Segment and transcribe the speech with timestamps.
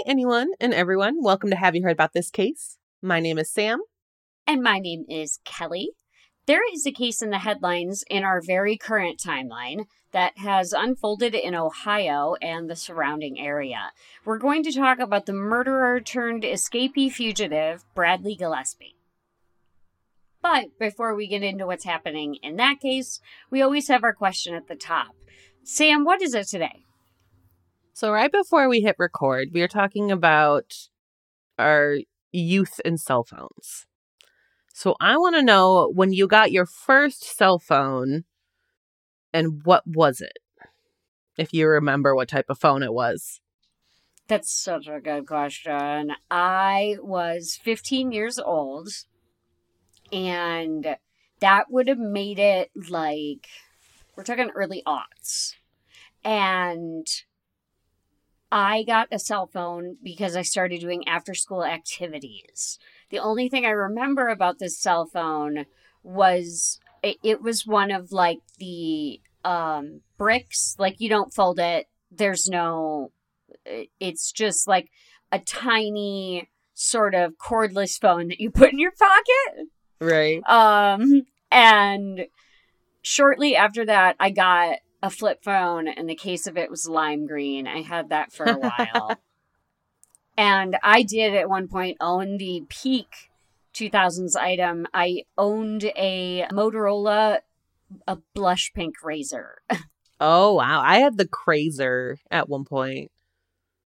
[0.00, 1.22] Hi, anyone and everyone.
[1.22, 2.78] Welcome to Have You Heard About This Case?
[3.02, 3.82] My name is Sam.
[4.46, 5.90] And my name is Kelly.
[6.46, 11.34] There is a case in the headlines in our very current timeline that has unfolded
[11.34, 13.92] in Ohio and the surrounding area.
[14.24, 18.96] We're going to talk about the murderer turned escapee fugitive, Bradley Gillespie.
[20.40, 23.20] But before we get into what's happening in that case,
[23.50, 25.14] we always have our question at the top.
[25.62, 26.84] Sam, what is it today?
[28.00, 30.72] So, right before we hit record, we are talking about
[31.58, 31.98] our
[32.32, 33.84] youth and cell phones.
[34.72, 38.24] So, I want to know when you got your first cell phone
[39.34, 40.38] and what was it?
[41.36, 43.42] If you remember what type of phone it was.
[44.28, 46.12] That's such a good question.
[46.30, 48.88] I was 15 years old,
[50.10, 50.96] and
[51.40, 53.46] that would have made it like
[54.16, 55.52] we're talking early aughts.
[56.24, 57.06] And
[58.52, 62.78] I got a cell phone because I started doing after school activities.
[63.10, 65.66] The only thing I remember about this cell phone
[66.02, 71.86] was it, it was one of like the um bricks like you don't fold it
[72.10, 73.10] there's no
[73.98, 74.90] it's just like
[75.32, 80.42] a tiny sort of cordless phone that you put in your pocket Right.
[80.46, 82.26] um and
[83.00, 87.26] shortly after that i got a flip phone and the case of it was lime
[87.26, 87.66] green.
[87.66, 89.16] I had that for a while.
[90.36, 93.30] And i did at one point own the peak
[93.74, 94.86] 2000s item.
[94.94, 97.40] I owned a motorola
[98.06, 99.54] a blush pink RAZR.
[100.22, 100.82] Oh, wow.
[100.82, 103.10] I had the Crazer at one point,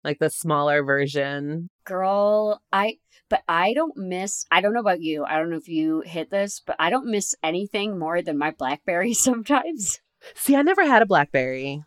[0.03, 1.69] like the smaller version.
[1.85, 2.97] girl i
[3.30, 5.23] but i don't miss i don't know about you.
[5.23, 8.52] I don't know if you hit this but i don't miss anything more than my
[8.52, 10.00] blackberry sometimes
[10.36, 11.83] See, I never had a Blackberry.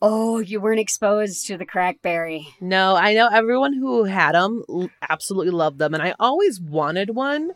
[0.00, 4.62] oh you weren't exposed to the crackberry No, I know everyone who had them
[5.08, 7.50] absolutely loved them, and I always wanted one.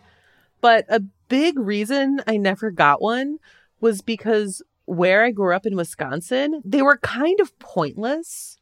[0.60, 3.38] But a big reason I never got one
[3.80, 8.58] was because where I grew up in Wisconsin, they were kind of pointless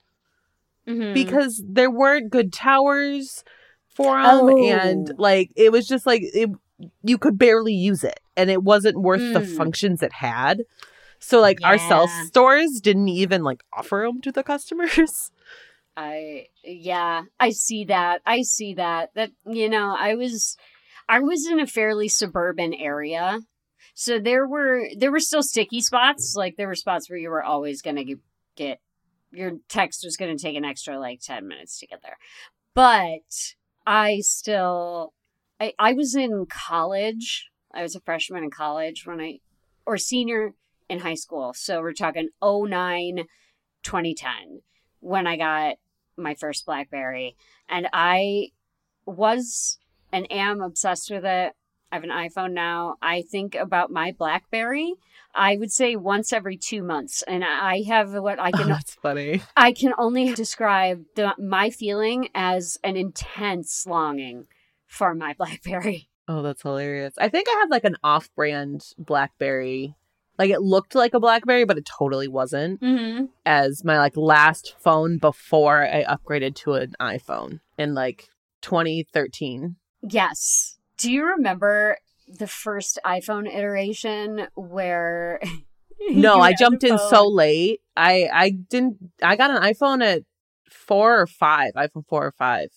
[0.87, 1.13] Mhm.
[1.15, 3.43] because there weren't good towers
[3.89, 4.69] for them, Oh.
[4.69, 6.51] and like it was just like it,
[7.03, 9.57] you could barely use it, and it wasn't worth the Mm.
[9.57, 10.63] functions it had.
[11.21, 15.31] So like our cell stores didn't even like offer them to the customers.
[15.97, 18.23] I yeah, I see that.
[18.25, 19.11] I see that.
[19.15, 20.57] That you know, I was
[21.09, 23.41] I was in a fairly suburban area.
[23.95, 27.43] So there were there were still sticky spots, like there were spots where you were
[27.43, 28.17] always going to
[28.55, 28.81] get
[29.33, 32.17] your text was going to take an extra like 10 minutes to get there.
[32.75, 33.55] But
[33.87, 35.15] I still
[35.59, 37.51] I I was in college.
[37.75, 39.41] I was a freshman in college when I
[39.85, 40.55] or senior
[40.89, 41.53] in high school.
[41.55, 43.25] So we're talking 09
[43.83, 44.63] 2010
[45.01, 45.77] when I got
[46.17, 47.37] my first Blackberry.
[47.69, 48.49] And I
[49.07, 49.79] was
[50.13, 51.53] and am obsessed with it.
[51.91, 52.97] I have an iPhone now.
[53.01, 54.95] I think about my Blackberry.
[55.35, 58.95] I would say once every two months, and I have what I Oh, can that's
[58.95, 59.43] funny.
[59.57, 64.47] I can only describe the, my feeling as an intense longing
[64.87, 66.09] for my Blackberry.
[66.27, 67.15] Oh, that's hilarious.
[67.19, 69.95] I think I had like an off brand Blackberry.
[70.39, 72.81] Like it looked like a Blackberry, but it totally wasn't.
[72.81, 73.27] Mm-hmm.
[73.45, 78.29] As my like last phone before I upgraded to an iPhone in like
[78.63, 79.77] 2013.
[80.03, 80.79] Yes.
[80.97, 85.41] Do you remember the first iPhone iteration where?
[86.11, 87.81] No, I jumped in so late.
[87.97, 90.23] I I didn't I got an iPhone at
[90.71, 92.69] 4 or 5, iPhone 4 or 5.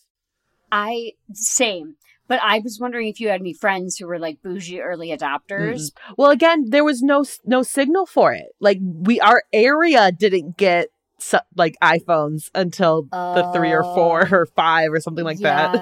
[0.71, 1.97] I same,
[2.31, 5.91] but I was wondering if you had any friends who were like bougie early adopters.
[6.17, 8.55] Well, again, there was no no signal for it.
[8.61, 10.87] Like we our area didn't get
[11.57, 14.35] like iPhones until the 3 or 4 Oh.
[14.37, 15.75] or 5 or something like that.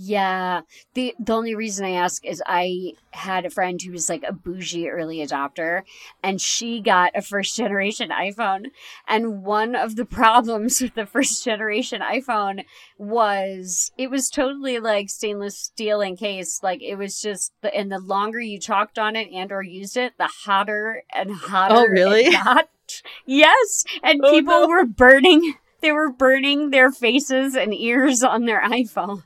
[0.00, 0.60] Yeah.
[0.94, 4.32] The the only reason I ask is I had a friend who was like a
[4.32, 5.82] bougie early adopter
[6.22, 8.66] and she got a first generation iPhone.
[9.08, 12.64] And one of the problems with the first generation iPhone
[12.96, 17.90] was it was totally like stainless steel in case Like it was just the and
[17.90, 21.86] the longer you chalked on it and or used it, the hotter and hotter Oh,
[21.86, 22.30] really?
[22.30, 22.68] got.
[23.26, 23.84] Yes.
[24.04, 24.68] And Oh, people no.
[24.68, 29.22] were burning they were burning their faces and ears on their iPhones.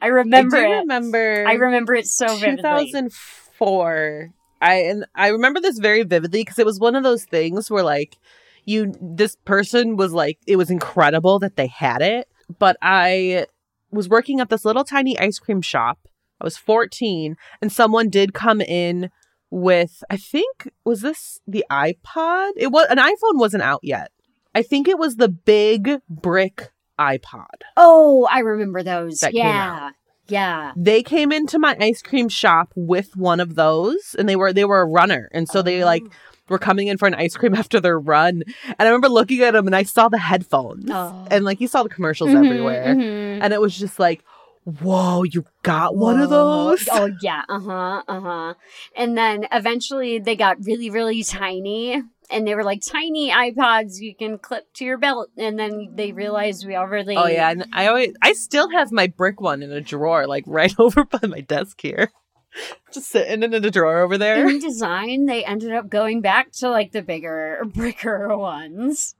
[0.00, 1.44] I remember I remember.
[1.46, 2.86] I remember it so vividly.
[2.86, 4.32] 2004.
[4.60, 7.82] I and I remember this very vividly because it was one of those things where
[7.82, 8.16] like
[8.64, 12.28] you this person was like it was incredible that they had it,
[12.58, 13.46] but I
[13.90, 16.08] was working at this little tiny ice cream shop.
[16.40, 19.10] I was 14 and someone did come in
[19.50, 22.52] with I think was this the iPod?
[22.56, 24.10] It was an iPhone wasn't out yet.
[24.54, 27.46] I think it was the big brick iPod.
[27.76, 29.22] Oh, I remember those.
[29.30, 29.90] Yeah.
[30.28, 30.72] Yeah.
[30.76, 34.64] They came into my ice cream shop with one of those and they were they
[34.64, 35.28] were a runner.
[35.32, 36.10] And so they like Oh.
[36.48, 38.42] were coming in for an ice cream after their run.
[38.66, 40.90] And I remember looking at them and I saw the headphones.
[40.90, 41.26] Oh.
[41.30, 42.94] And like you saw the commercials Mhm, everywhere.
[42.96, 43.38] mhm.
[43.40, 44.24] And it was just like,
[44.64, 46.88] whoa, you got one of those?
[46.90, 48.54] Oh yeah, uh huh, uh huh.
[48.96, 54.14] And then eventually they got really, really tiny, and they were like tiny iPods you
[54.14, 55.30] can clip to your belt.
[55.36, 57.16] And then they realized we already.
[57.16, 60.44] Oh yeah, and I always I still have my brick one in a drawer, like
[60.46, 62.10] right over by my desk here.
[62.92, 64.48] Just sitting in a drawer over there.
[64.48, 69.14] In design, they ended up going back to like the bigger, bricker ones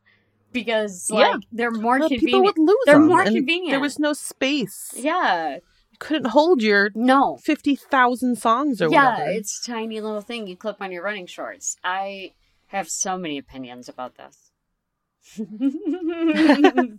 [0.52, 1.36] because like Yeah.
[1.52, 2.58] they're more Well, people convenient.
[2.58, 3.70] would lose They're them, more convenient.
[3.72, 4.92] There was no space.
[4.96, 5.56] Yeah.
[5.90, 7.36] You couldn't hold your No.
[7.42, 9.30] fifty thousand songs or yeah, whatever.
[9.32, 11.76] it's a tiny little thing you clip on your running shorts.
[11.84, 12.32] I
[12.68, 14.50] have so many opinions about this.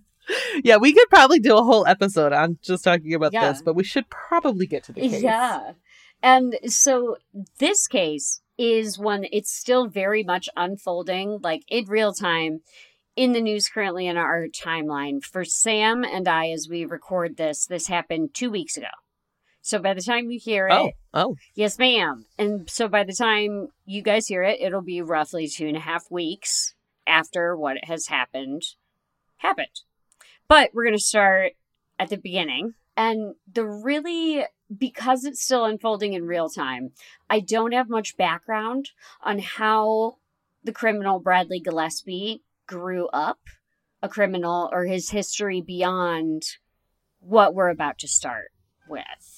[0.63, 3.51] yeah, we could probably do a whole episode on just talking about Yeah.
[3.51, 5.21] this, but we should probably get to the case.
[5.23, 5.73] Yeah.
[6.21, 7.17] And so
[7.59, 12.59] this case is one it's still very much unfolding like in real time
[13.15, 17.67] in the news currently in our timeline for Sam and I as we record this
[17.67, 18.87] this happened 2 weeks ago.
[19.67, 22.25] So by the time you hear oh, it Oh, oh, Yes, ma'am.
[22.37, 25.81] And so by the time you guys hear it, it'll be roughly two and a
[25.81, 26.73] half weeks
[27.05, 28.61] after what has happened
[29.39, 29.81] happened.
[30.47, 31.51] But we're going to start
[31.99, 32.75] at the beginning.
[32.95, 36.91] And the really, because it's still unfolding in real time,
[37.29, 38.91] I don't have much background
[39.21, 40.15] on how
[40.63, 43.41] the criminal Bradley Gillespie grew up
[44.01, 46.43] a criminal or his history beyond
[47.19, 48.53] what we're about to start
[48.87, 49.37] with.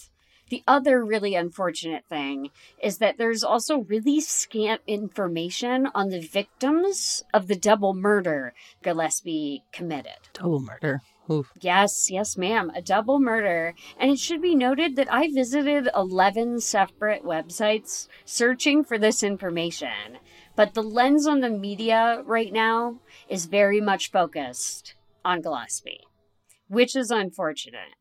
[0.50, 2.50] The other really unfortunate thing
[2.82, 9.64] is that there's also really scant information on the victims of the double murder Gillespie
[9.72, 10.18] committed.
[10.34, 11.02] double murder.
[11.32, 11.52] Oof.
[11.62, 13.76] Yes, yes, ma'am, a double murder.
[14.00, 20.18] And it should be noted that I visited 11 separate websites searching for this information.
[20.56, 23.00] But the lens on the media right now
[23.30, 26.08] is very much focused on Gillespie,
[26.68, 27.99] which is unfortunate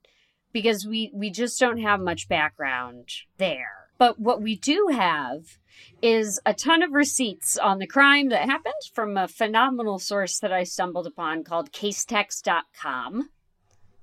[0.53, 3.89] because we, we just don't have much background there.
[3.99, 5.59] But what we do have
[6.01, 10.53] is a ton of receipts on the crime that happened from a phenomenal source that
[10.53, 13.31] I stumbled upon called casetext.com.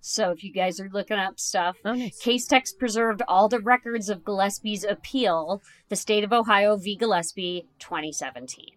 [0.02, 2.22] So if you guys are looking up stuff, Oh, nice.
[2.22, 6.96] Casetext preserved all the records of Gillespie's appeal, the state of Ohio v.
[6.96, 8.68] Gillespie 2017.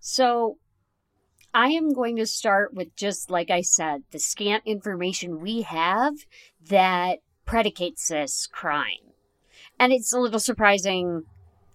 [0.00, 0.56] So
[1.52, 6.14] I am going to start with just like I said, the scant information we have
[6.68, 9.12] that predicates this crime.
[9.78, 11.22] And it's a little surprising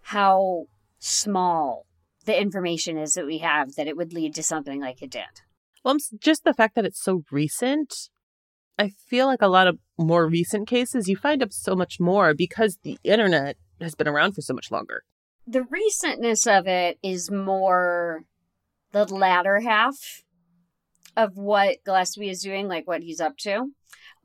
[0.02, 0.66] how
[1.00, 1.86] small
[2.26, 5.42] the information is that we have that it would lead to something like it did.
[5.84, 8.10] Well, just the fact that it's so recent.
[8.80, 12.34] I feel like a lot of more recent cases, you find up so much more
[12.34, 15.04] because the internet has been around for so much longer.
[15.46, 18.24] The recentness of it is more
[18.92, 20.24] the latter half
[21.16, 23.72] of what Gillespie is doing, like what he's up to.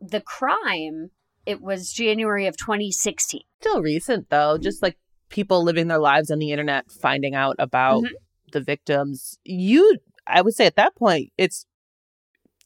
[0.00, 1.10] The crime,
[1.46, 3.42] it was January of 2016.
[3.60, 4.96] Still recent though, just like
[5.28, 8.12] people living their lives on the internet, finding out about Mhm.
[8.52, 9.38] the victims.
[9.44, 11.66] You, I would say at that point, it's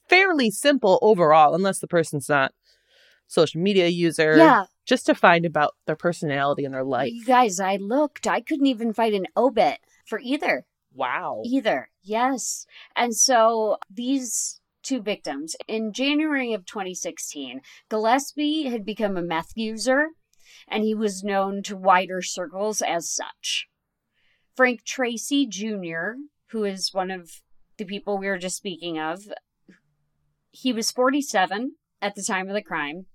[0.09, 2.53] fairly simple overall, unless the person's not
[3.27, 4.37] social media user.
[4.37, 7.13] Yeah, Just to find about their personality and their life.
[7.13, 8.27] you guys, I looked.
[8.27, 10.67] I couldn't even find an obit for either.
[10.93, 11.41] Wow.
[11.45, 11.89] Either.
[12.03, 12.67] Yes.
[12.97, 20.09] And so these two victims, in January of 2016, Gillespie had become a meth user
[20.69, 23.69] and he was known to wider circles as such.
[24.55, 26.15] Frank Tracy Jr.,
[26.51, 27.43] who is one of
[27.79, 29.33] the people we were just speaking of,
[30.51, 33.07] he was 47 at the time of the crime,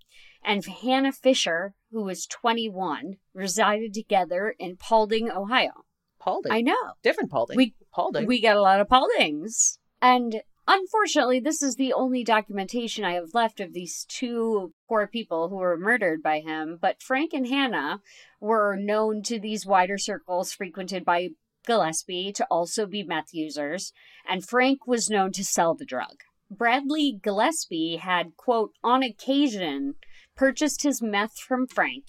[0.43, 5.86] and Hannah Fisher, who was 21, resided together in Paulding, Ohio.
[6.19, 6.51] Paulding.
[6.51, 6.93] I know.
[7.03, 7.57] Different Paulding.
[7.57, 8.25] We- Paulding.
[8.25, 9.77] We got a lot of Pauldings.
[10.01, 15.50] And unfortunately, this is the only documentation I have left of these two poor people
[15.50, 16.77] who were murdered by him.
[16.81, 18.01] But Frank and Hannah
[18.39, 21.29] were known to these wider circles frequented by
[21.65, 23.91] Gillespie to also be meth users,
[24.27, 26.24] and Frank was known to sell the drug.
[26.50, 29.95] Bradley Gillespie had, quote, on occasion
[30.36, 32.05] purchased his meth from Frank,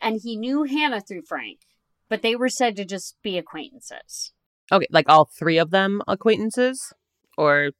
[0.00, 1.60] and he knew Hannah through Frank,
[2.08, 4.32] but they were said to just be acquaintances.
[4.70, 6.92] Okay, like all three of them acquaintances,
[7.36, 7.70] or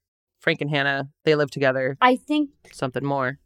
[0.42, 1.96] Frank and Hannah they live together.
[2.00, 3.38] I think Something more.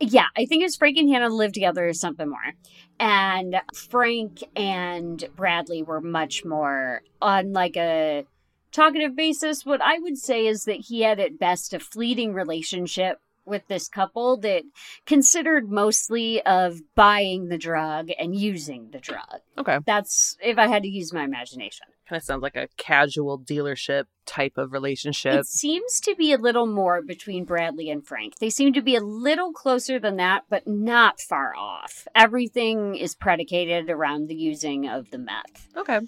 [0.00, 2.54] yeah, I think it's Frank and Hannah live together or something more.
[2.98, 8.26] And Frank and Bradley were much more on like a
[8.72, 9.64] talkative basis.
[9.64, 13.18] What I would say is that he had at best a fleeting relationship
[13.50, 14.62] with this couple that
[15.04, 19.40] considered mostly of buying the drug and using the drug.
[19.58, 19.78] Okay.
[19.84, 21.88] That's if I had to use my imagination.
[22.08, 25.34] Kind of sounds like a casual dealership type of relationship.
[25.34, 28.38] It seems to be a little more between Bradley and Frank.
[28.38, 32.08] They seem to be a little closer than that, but not far off.
[32.14, 35.68] Everything is predicated around the using of the meth.
[35.76, 36.00] okay.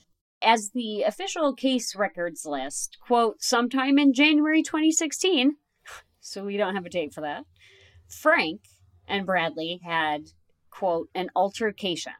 [0.44, 5.54] As the official case records list, quote, sometime in January 2016,
[6.22, 7.44] so we don't have a date for that,
[8.08, 8.62] Frank
[9.06, 10.30] and Bradley had,
[10.70, 12.12] quote, an altercation.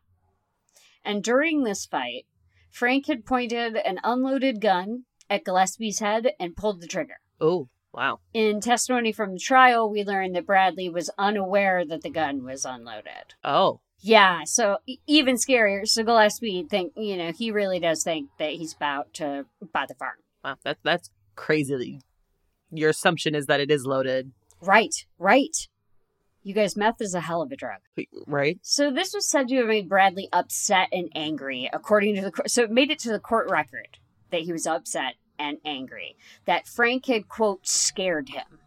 [1.05, 2.27] And during this fight,
[2.71, 7.17] Frank had pointed an unloaded gun at Gillespie's head and pulled the trigger.
[7.41, 8.21] Oh, wow.
[8.35, 12.65] In testimony from the trial, we learned that Bradley was unaware that the gun was
[12.65, 13.35] unloaded.
[13.45, 15.87] Oh, Yeah, so even scarier.
[15.87, 19.95] So Gillespie think, you know, he really does think that he's about to buy the
[19.95, 20.17] farm.
[20.45, 20.57] wow.
[20.65, 22.01] That, that's crazy.
[22.73, 25.69] Your assumption is that it is loaded, Right, right.
[26.45, 27.81] You guys, meth is a hell of a drug.
[28.27, 28.59] right?
[28.63, 32.51] So this was said to have made Bradley upset and angry, according to the court.
[32.51, 33.99] So it made it to the court record
[34.31, 36.17] that he was upset and angry.
[36.47, 38.59] That Frank had quote scared him.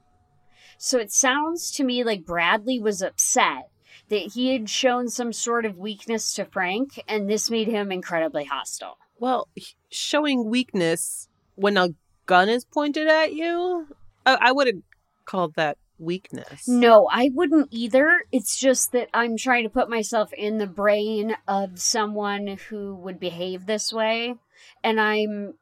[0.77, 3.69] So it sounds to me like Bradley was upset
[4.09, 8.45] that he had shown some sort of weakness to Frank, and this made him incredibly
[8.45, 8.97] hostile.
[9.17, 9.47] Well,
[9.89, 11.89] showing weakness when a
[12.25, 13.87] gun is pointed at you,
[14.25, 14.83] I, I wouldn't
[15.25, 16.67] call that weakness.
[16.67, 18.21] No, I wouldn't either.
[18.31, 23.19] It's just that I'm trying to put myself in the brain of someone who would
[23.19, 24.35] behave this way.
[24.83, 25.55] And I'm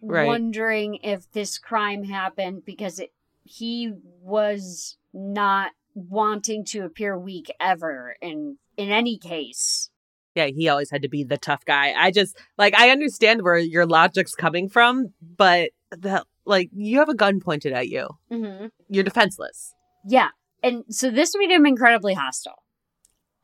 [0.00, 0.26] Right.
[0.26, 3.10] wondering if this crime happened because it,
[3.42, 9.90] he was not wanting to appear weak ever in in any case.
[10.38, 11.92] Yeah, he always had to be the tough guy.
[11.96, 17.08] I just like I understand where your logic's coming from, but the like you have
[17.08, 18.08] a gun pointed at you.
[18.30, 18.66] Mm-hmm.
[18.88, 19.74] You're defenseless.
[20.06, 20.28] Yeah.
[20.62, 22.62] And so this made him incredibly hostile.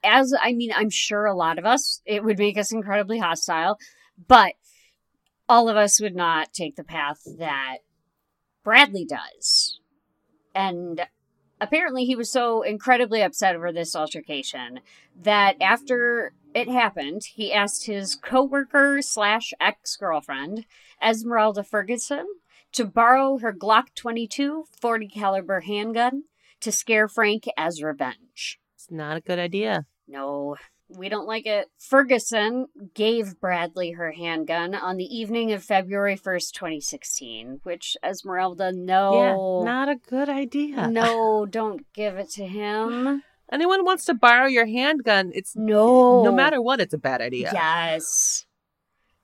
[0.04, 3.76] As I mean, I'm sure a lot of us, it would make us incredibly hostile,
[4.28, 4.52] but
[5.48, 7.78] all of us would not take the path that
[8.62, 9.80] Bradley does.
[10.54, 11.06] And
[11.61, 14.80] apparently, he was so incredibly upset over this altercation
[15.23, 20.66] that after it happened, he asked his coworker slash ex girlfriend,
[21.02, 22.26] Esmeralda Ferguson,
[22.73, 26.25] to borrow her Glock 22 40 caliber handgun
[26.61, 28.58] to scare Frank as revenge.
[28.75, 29.87] It's not a good idea.
[30.06, 30.56] No,
[30.88, 31.68] we don't like it.
[31.78, 39.62] Ferguson gave Bradley her handgun on the evening of February 1st, 2016, which Esmeralda, no.
[39.62, 40.88] Yeah, not a good idea.
[40.90, 43.22] no, don't give it to him.
[43.50, 46.22] Anyone wants to borrow your handgun, it's No.
[46.22, 47.50] no matter what, it's a bad idea.
[47.52, 48.46] Yes.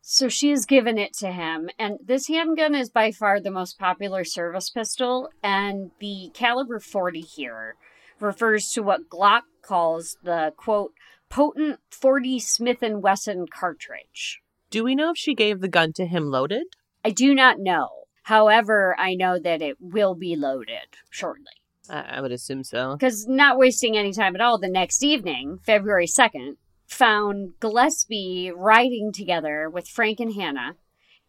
[0.02, 3.78] So she has given it to him, and this handgun is by far the most
[3.78, 7.76] popular service pistol, and the caliber 40 here
[8.18, 10.92] refers to what Glock calls the quote
[11.30, 14.40] potent 40 Smith and Wesson cartridge.
[14.68, 16.64] Do we know if she gave the gun to him loaded?
[17.04, 17.88] I do not know.
[18.24, 21.46] However, I know that it will be loaded shortly.
[21.88, 22.96] I, I would assume so.
[22.96, 26.56] Because not wasting any time at all, the next evening, February 2nd,
[26.86, 30.76] found Gillespie riding together with Frank and Hannah,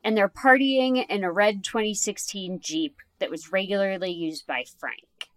[0.04, 5.31] and they're partying in a red 2016 Jeep that was regularly used by Frank.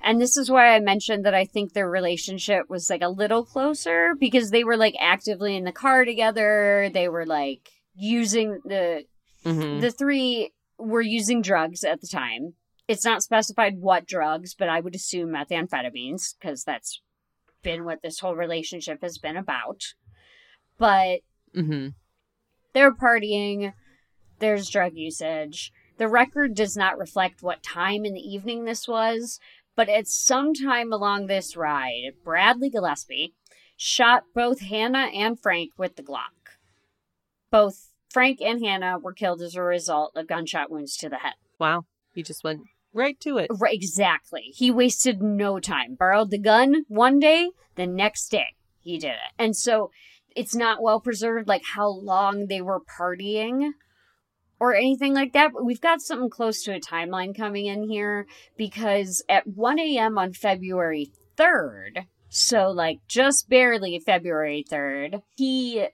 [0.00, 3.44] And this is why I mentioned that I think their relationship was like a little
[3.44, 6.90] closer because they were like actively in the car together.
[6.92, 9.04] They were like using the
[9.44, 12.54] hmm the three were using drugs at the time.
[12.88, 17.00] It's not specified what drugs, but I would assume methamphetamines because that's
[17.62, 19.94] been what this whole relationship has been about.
[20.78, 21.20] But
[21.56, 21.88] mm-hmm.
[22.72, 23.72] they're partying,
[24.40, 25.72] there's drug usage.
[25.98, 29.38] The record does not reflect what time in the evening this was,
[29.76, 33.34] but at some time along this ride, Bradley Gillespie
[33.76, 36.58] shot both Hannah and Frank with the Glock.
[37.50, 41.34] Both Frank and Hannah were killed as a result of gunshot wounds to the head.
[41.58, 41.84] Wow.
[42.14, 42.62] He just went
[42.92, 43.48] right to it.
[43.50, 44.52] Right, exactly.
[44.54, 45.94] He wasted no time.
[45.94, 49.32] Borrowed the gun one day, the next day he did it.
[49.38, 49.90] And so
[50.34, 53.72] it's not well preserved, like how long they were partying
[54.62, 55.50] or anything like that.
[55.52, 60.16] But we've got something close to a timeline coming in here because at 1 a.m.
[60.16, 65.88] on February 3rd, so like just barely February 3rd, he,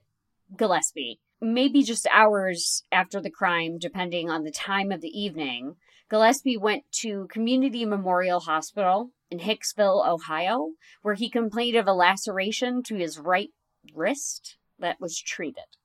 [0.54, 5.76] Gillespie, maybe just hours after the crime, depending on the time of the evening,
[6.10, 12.82] Gillespie went to Community Memorial Hospital in Hicksville, Ohio, where he complained of a laceration
[12.82, 13.48] to his right
[13.94, 15.77] wrist that was treated.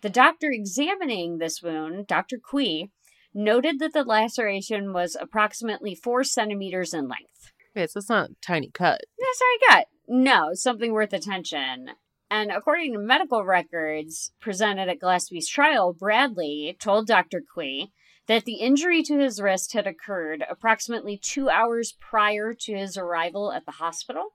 [0.00, 2.38] The doctor examining this wound, Dr.
[2.38, 2.90] Quee,
[3.34, 7.52] noted that the laceration was approximately four centimeters in length.
[7.76, 9.00] Okay, so it's not a tiny cut.
[9.18, 9.86] That's all I got.
[10.06, 11.90] No, something worth attention.
[12.30, 17.42] And according to medical records presented at Gillespie's trial, Bradley told Dr.
[17.54, 17.92] Quee
[18.26, 23.52] that the injury to his wrist had occurred approximately two hours prior to his arrival
[23.52, 24.34] at the hospital.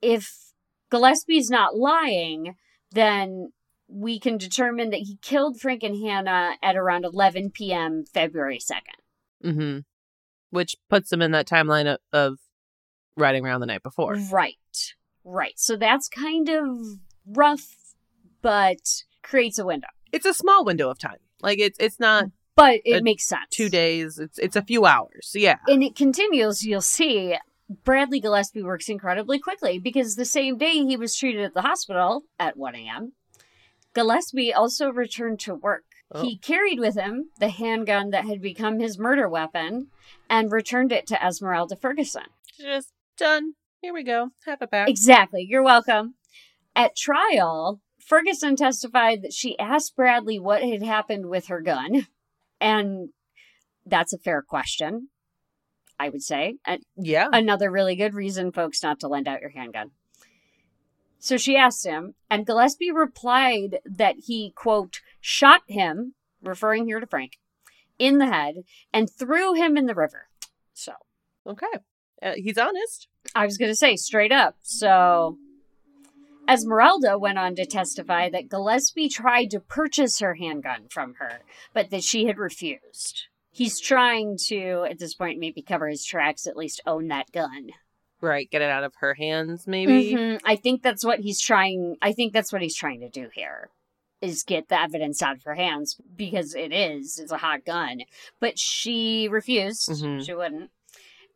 [0.00, 0.52] If
[0.90, 2.56] Gillespie's not lying,
[2.90, 3.52] then
[3.94, 8.04] we can determine that he killed Frank and Hannah at around 11 p.m.
[8.12, 9.50] February 2nd.
[9.50, 9.78] Mm-hmm.
[10.50, 12.38] Which puts him in that timeline of, of
[13.16, 14.14] riding around the night before.
[14.30, 14.56] Right.
[15.24, 15.54] Right.
[15.58, 16.66] So that's kind of
[17.26, 17.94] rough,
[18.40, 19.88] but creates a window.
[20.10, 21.18] It's a small window of time.
[21.42, 23.46] Like it's it's not But it Uh, makes sense.
[23.50, 24.18] two days.
[24.18, 25.32] It's it's a few hours.
[25.34, 25.56] Yeah.
[25.68, 27.36] And it continues, you'll see.
[27.84, 32.24] Bradley Gillespie works incredibly quickly because the same day he was treated at the hospital
[32.38, 33.12] at 1 a.m.,
[33.94, 35.84] Gillespie also returned to work.
[36.10, 36.22] Oh.
[36.22, 39.88] He carried with him the handgun that had become his murder weapon
[40.28, 42.24] and returned it to Esmeralda Ferguson.
[42.58, 43.54] Just done.
[43.80, 44.30] Here we go.
[44.46, 44.88] Have it back.
[44.88, 45.46] Exactly.
[45.48, 46.14] You're welcome.
[46.76, 52.06] At trial, Ferguson testified that she asked Bradley what had happened with her gun.
[52.60, 53.08] And
[53.84, 55.08] that's a fair question,
[55.98, 56.58] I would say.
[56.64, 57.28] And Yeah.
[57.32, 59.90] another really good reason, folks, not to lend out your handgun.
[61.22, 67.06] So she asked him, and Gillespie replied that he, quote, shot him, referring here to
[67.06, 67.38] Frank,
[67.96, 70.26] in the head and threw him in the river.
[70.74, 70.94] So
[71.46, 71.66] Okay.
[72.20, 73.06] Uh, he's honest.
[73.34, 74.56] I was going to say straight up.
[74.62, 75.38] So
[76.48, 81.90] Esmeralda went on to testify that Gillespie tried to purchase her handgun from her, but
[81.90, 83.26] that she had refused.
[83.50, 87.70] He's trying to, at this point, maybe cover his tracks, at least own that gun.
[88.22, 88.48] Right.
[88.50, 90.14] Get it out of her hands, maybe.
[90.14, 90.40] Mhm.
[90.44, 91.96] I think that's what he's trying.
[92.00, 93.70] I think that's what he's trying to do here,
[94.20, 97.18] is get the evidence out of her hands because it is.
[97.18, 98.02] It's a hot gun,
[98.38, 99.90] but she refused.
[99.90, 100.24] Mhm.
[100.24, 100.70] She wouldn't,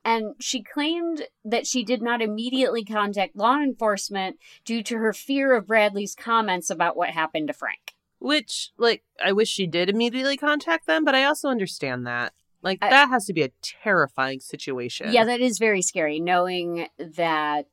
[0.04, 5.54] and she claimed that she did not immediately contact law enforcement due to her fear
[5.54, 7.94] of Bradley's comments about what happened to Frank.
[8.20, 12.32] Which, like, I wish she did immediately contact them, but I also understand that.
[12.66, 15.12] Like, I- that has to be a terrifying situation.
[15.12, 16.18] Yeah, that is very scary.
[16.20, 17.68] Knowing that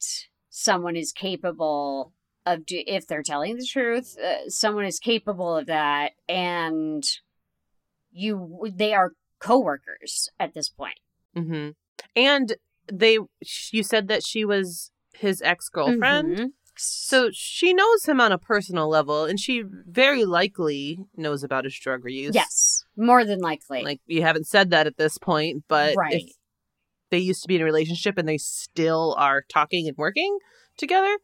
[0.50, 2.14] someone is capable
[2.46, 7.04] of, do- if they're telling the truth, uh, someone is capable of that, and
[8.12, 11.00] you, they are coworkers at this point.
[11.36, 11.70] hmm
[12.16, 12.56] And
[12.92, 13.18] they,
[13.72, 16.38] you said that she was his ex girlfriend.
[16.38, 16.48] Mhm.
[16.76, 21.78] So she knows him on a personal level, and she very likely knows about his
[21.80, 22.34] drug use.
[22.34, 23.84] yes, more than likely.
[23.84, 26.14] Like, you haven't said that at this point, but Right.
[26.14, 26.32] if
[27.10, 30.38] they used to be in a relationship and they still are talking and working
[30.78, 31.16] together,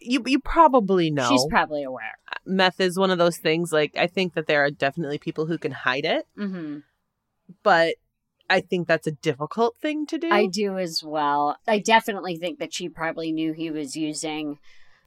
[0.00, 1.28] you you probably know.
[1.28, 2.18] She's probably aware.
[2.46, 3.72] Meth is one of those things.
[3.72, 6.78] Like, I think that there are definitely people who can hide it, hmm
[7.62, 7.94] but
[8.50, 10.28] I think that's a difficult thing to do.
[10.30, 11.58] I do as well.
[11.66, 14.58] I definitely think that she probably knew he was using,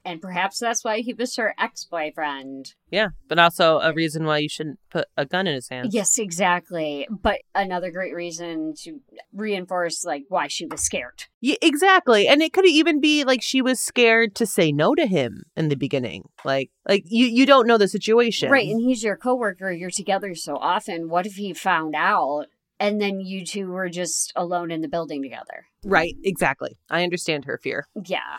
[0.04, 2.74] and perhaps that's why he was her ex boyfriend.
[2.90, 5.94] yeah, but also a reason why you shouldn't put a gun in his hands.
[5.94, 7.06] Yes, exactly.
[7.10, 9.00] But another great reason to
[9.32, 11.24] reinforce like why she was scared.
[11.40, 12.28] Yeah, exactly.
[12.28, 15.68] And it could even be like she was scared to say no to him in
[15.68, 16.28] the beginning.
[16.44, 18.50] Like like you you don't know the situation.
[18.50, 21.08] Right, and he's your coworker, you're together so often.
[21.08, 22.46] What if he found out
[22.80, 25.66] and then you two were just alone in the building together?
[25.84, 26.78] Right, exactly.
[26.90, 27.86] I understand her fear.
[28.04, 28.38] Yeah.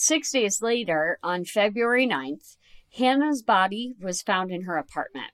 [0.00, 2.56] 6 days later, on February 9th,
[2.96, 5.32] Hannah's body was found in her apartment.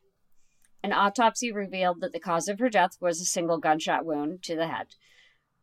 [0.82, 4.56] An autopsy revealed that the cause of her death was a single gunshot wound to
[4.56, 4.86] the head.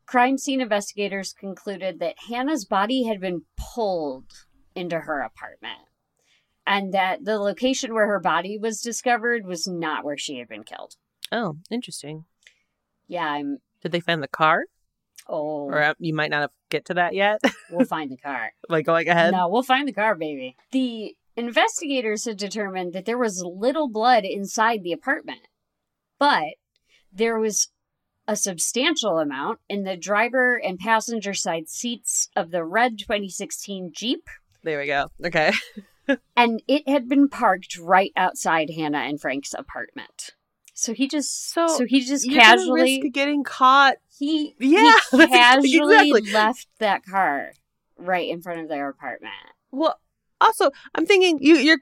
[0.06, 4.32] Crime scene investigators concluded that Hannah's body had been pulled
[4.76, 5.80] into her apartment
[6.68, 10.64] and that the location where her body was discovered was not where she had been
[10.64, 10.96] killed.
[11.32, 12.26] Oh, interesting.
[13.08, 13.58] Yeah, I'm.
[13.82, 14.66] Did they find the car?
[15.32, 17.39] Oh, Or uh, you might not have get to that yet.
[17.72, 18.52] we'll find the car.
[18.70, 19.32] like going ahead.
[19.32, 20.58] No, we'll find the car, baby.
[20.72, 25.48] The investigators had determined that there was little blood inside the apartment,
[26.20, 26.56] but
[27.12, 27.70] there was
[28.28, 34.28] a substantial amount in the driver and passenger side seats of the red 2016 Jeep,
[34.63, 35.08] There we go.
[35.26, 35.54] Okay.
[36.36, 40.32] and it had been parked right outside Hannah and Frank's apartment.
[40.82, 43.98] So he just So, so he just casually risk getting caught.
[44.17, 46.32] he Yeah, he casually exactly.
[46.34, 47.52] left that car
[47.98, 49.32] right in front of their apartment.
[49.72, 50.00] Well,
[50.41, 51.82] also, I'm thinking you you're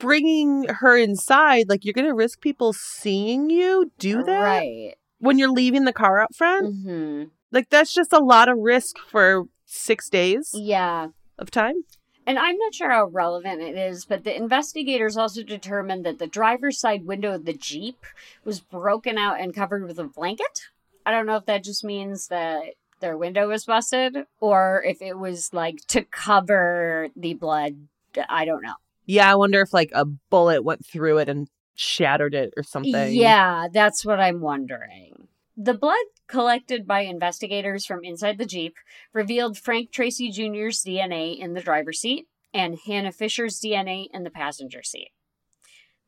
[0.00, 1.68] bringing her inside.
[1.68, 4.94] Like you're gonna risk people seeing you do that Right.
[5.20, 6.66] when you're leaving the car out front.
[6.66, 11.10] hmm Like that's just a lot of risk for six days Yeah.
[11.38, 11.84] of time.
[12.28, 16.26] And I'm not sure how relevant it is, but the investigators also determined that the
[16.26, 18.04] driver's side window of the Jeep
[18.44, 20.68] was broken out and covered with a blanket.
[21.06, 25.18] I don't know if that just means that their window was busted or if it
[25.18, 27.88] was like to cover the blood.
[28.28, 28.74] I don't know.
[29.06, 33.14] Yeah, I wonder if like a bullet went through it and shattered it or something.
[33.14, 35.28] Yeah, that's what I'm wondering.
[35.60, 35.96] The blood
[36.28, 38.76] collected by investigators from inside the Jeep
[39.12, 44.30] revealed Frank Tracy Jr.'s DNA in the driver's seat and Hannah Fisher's DNA in the
[44.30, 45.10] passenger seat.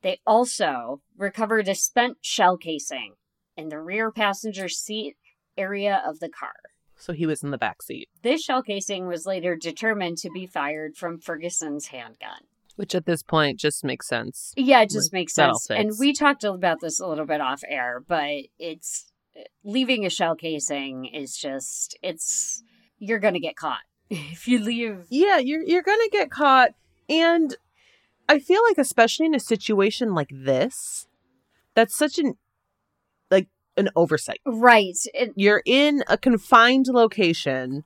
[0.03, 3.15] They also recovered a spent shell casing
[3.57, 5.17] in the rear passenger seat
[5.57, 6.55] area of the car.
[6.95, 8.07] So he was in the back seat.
[8.21, 12.45] This shell casing was later determined to be fired from Ferguson's handgun.
[12.77, 14.53] Which at this point just makes sense.
[14.55, 15.69] Yeah, it just makes sense.
[15.69, 19.10] And we talked about this a little bit off air, but it's
[19.63, 22.63] leaving a shell casing is just it's
[22.99, 23.81] you're going to get caught.
[24.09, 26.71] If you leave Yeah, you're you're gonna get caught.
[27.07, 27.55] And
[28.27, 31.07] I feel like especially in a situation like this,
[31.75, 32.35] that's such an
[33.29, 34.41] like an oversight.
[34.45, 37.85] right, it, You're in a confined location.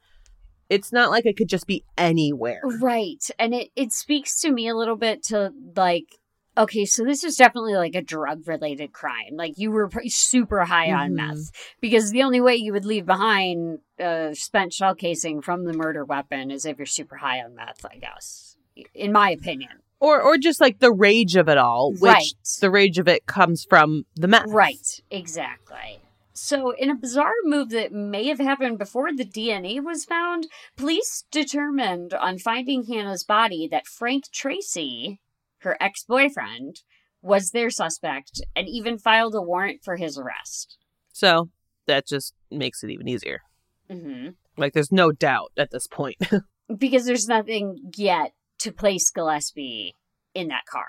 [0.67, 2.61] It's not like it could just be anywhere.
[2.81, 3.23] right.
[3.37, 6.17] And it it speaks to me a little bit to like
[6.57, 9.33] okay, so this is definitely like a drug related crime.
[9.35, 11.15] Like you were super high on Mhm.
[11.15, 15.73] meth because the only way you would leave behind a spent shell casing from the
[15.73, 18.55] murder weapon is if you're super high on meth, I guess.
[18.93, 19.81] In my opinion.
[19.99, 22.33] Or or just like the rage of it all, which Right.
[22.59, 24.47] the rage of it comes from the meth.
[24.49, 26.01] Right, exactly.
[26.37, 31.23] So, in a bizarre move that may have happened before the DNA was found, police
[31.31, 35.21] determined on finding Hannah's body that Frank Tracy,
[35.65, 36.77] her ex boyfriend,
[37.21, 40.77] was their suspect and even filed a warrant for his arrest.
[41.11, 41.49] So
[41.87, 43.41] that just makes it even easier.
[43.89, 46.17] hmm Like there's no doubt at this point.
[46.75, 49.95] Because there's nothing yet to place Gillespie
[50.33, 50.87] in that car.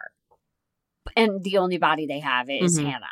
[1.14, 2.84] And the only body they have is Mhm.
[2.84, 3.06] Hannah.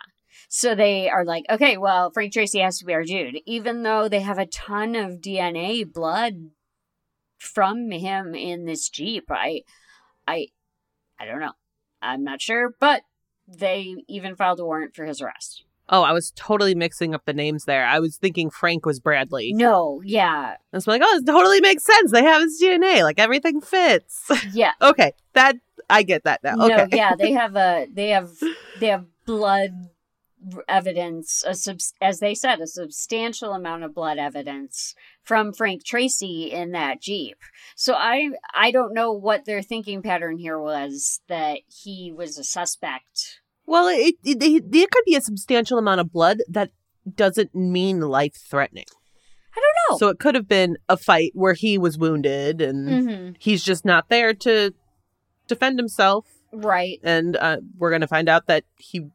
[0.48, 4.08] So they are like, okay, well, Frank Tracy has to be our dude, even though
[4.08, 6.52] they have a ton of DNA blood
[7.38, 9.24] from him in this Jeep.
[9.30, 9.60] I,
[10.26, 10.48] I,
[11.18, 11.52] I don't know.
[12.02, 13.02] I'm not sure, but
[13.46, 15.64] they even filed a warrant for his arrest.
[15.88, 17.84] oh, I was totally mixing up the names there.
[17.84, 19.52] I was thinking Frank was Bradley.
[19.52, 22.10] No, yeah, I was like, oh, it totally makes sense.
[22.10, 23.02] They have his DNA.
[23.02, 24.30] Like everything fits.
[24.52, 24.72] yeah.
[24.80, 25.56] okay, that
[25.90, 26.54] I get that now.
[26.54, 26.68] Okay.
[26.76, 28.30] No, yeah, they have a they have
[28.80, 29.88] they have blood
[30.68, 36.50] evidence, a subs- as they said, a substantial amount of blood evidence from Frank Tracy
[36.52, 37.38] in that Jeep.
[37.74, 42.44] So I I don't know what their thinking pattern here was that he was a
[42.44, 43.40] suspect.
[43.66, 46.70] Well, it, it, it there could be a substantial amount of blood that
[47.16, 48.86] doesn't mean life threatening.
[49.56, 49.98] I don't know.
[49.98, 53.84] So it could have been a fight where he was wounded and hmm he's just
[53.84, 54.72] not there to
[55.48, 56.26] defend himself.
[56.52, 57.00] Right.
[57.02, 59.08] And uh, we're going to find out that he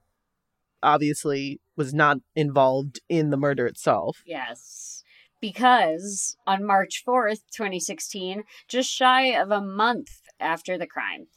[0.84, 4.24] obviously was not involved in the murder itself.
[4.26, 4.99] Yes.
[5.42, 11.28] Because on March 4th, 2016, just shy of a month after the crime,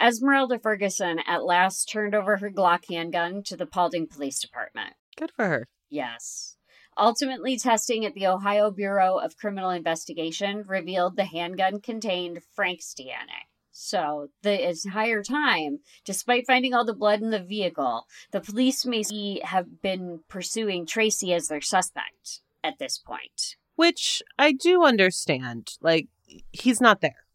[0.00, 4.94] Esmeralda Ferguson at last turned over her Glock handgun to the Paulding Police Department.
[5.16, 5.68] Good for her.
[5.90, 6.56] Yes.
[6.98, 13.48] Ultimately, testing at the Ohio Bureau of Criminal Investigation revealed the handgun contained Frank's DNA.
[13.70, 19.02] So, the entire time, despite finding all the blood in the vehicle, the police may
[19.02, 23.56] see- have been pursuing Tracy as their suspect at this point.
[23.74, 25.76] Which I do understand.
[25.80, 26.08] Like,
[26.52, 27.26] he's not there.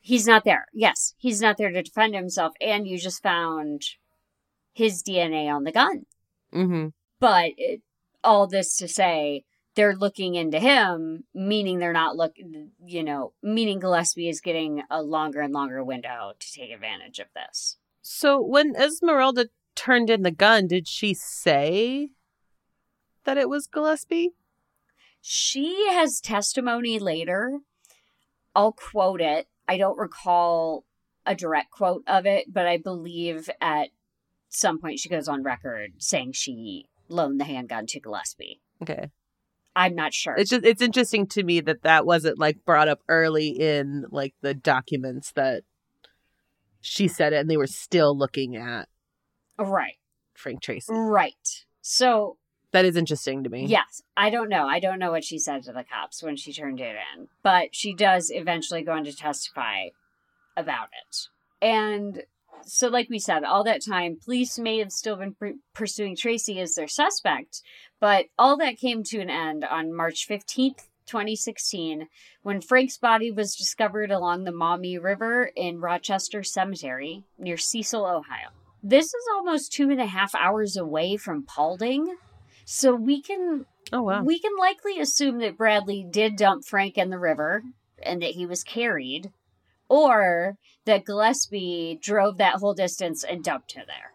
[0.00, 0.66] He's not there.
[0.72, 3.82] Yes, he's not there to defend himself, and you just found
[4.72, 6.04] his DNA on the gun.
[6.52, 6.88] Mm-hmm.
[7.18, 7.80] but it,
[8.22, 9.42] all this to say
[9.74, 12.36] they're looking into him meaning they're not look
[12.86, 17.26] you know meaning gillespie is getting a longer and longer window to take advantage of
[17.34, 22.10] this So when Esmeralda turned in the gun, did she say
[23.24, 24.32] that it was Gillespie?
[25.26, 27.60] She has testimony later.
[28.54, 29.48] I'll quote it.
[29.66, 30.84] I don't recall
[31.26, 33.88] a direct quote of it but i believe at
[34.48, 38.60] some point she goes on record saying she loaned the handgun to gillespie.
[38.82, 39.10] Okay.
[39.74, 40.34] i'm not sure.
[40.36, 44.34] It's just it's interesting to me that that wasn't like brought up early in like
[44.42, 45.64] the documents that
[46.80, 48.88] she said it and they were still looking at
[49.58, 49.94] right.
[50.34, 50.92] Frank Tracy.
[50.92, 51.64] right.
[51.80, 52.36] So
[52.74, 53.66] That is interesting to me.
[53.66, 54.02] Yes.
[54.16, 54.66] I don't know.
[54.66, 57.72] I don't know what she said to the cops when she turned it in, but
[57.72, 59.90] she does eventually go on to testify
[60.56, 61.28] about it.
[61.62, 62.24] And
[62.62, 66.58] so, like we said, all that time, police may have still been pr- pursuing Tracy
[66.58, 67.62] as their suspect,
[68.00, 72.08] but all that came to an end on March 15th, 2016,
[72.42, 78.48] when Frank's body was discovered along the Maumee River in Rochester Cemetery near Cecil, Ohio.
[78.82, 82.16] This is almost two and a half hours away from Paulding.
[82.64, 84.22] So we can Oh wow.
[84.22, 87.62] we can likely assume that Bradley did dump Frank in the river
[88.02, 89.30] and that he was carried,
[89.88, 94.12] or that Gillespie drove that whole distance and dumped him there.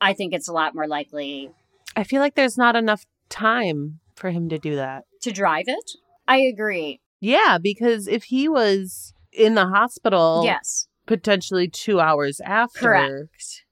[0.00, 1.50] I think it's a lot more likely
[1.94, 5.04] I feel like there's not enough time for him to do that.
[5.22, 5.92] to drive it.
[6.26, 7.00] I agree.
[7.20, 10.88] Yeah, because if he was in the hospital yes.
[11.06, 12.80] potentially 2 hours after.
[12.80, 13.64] Correct.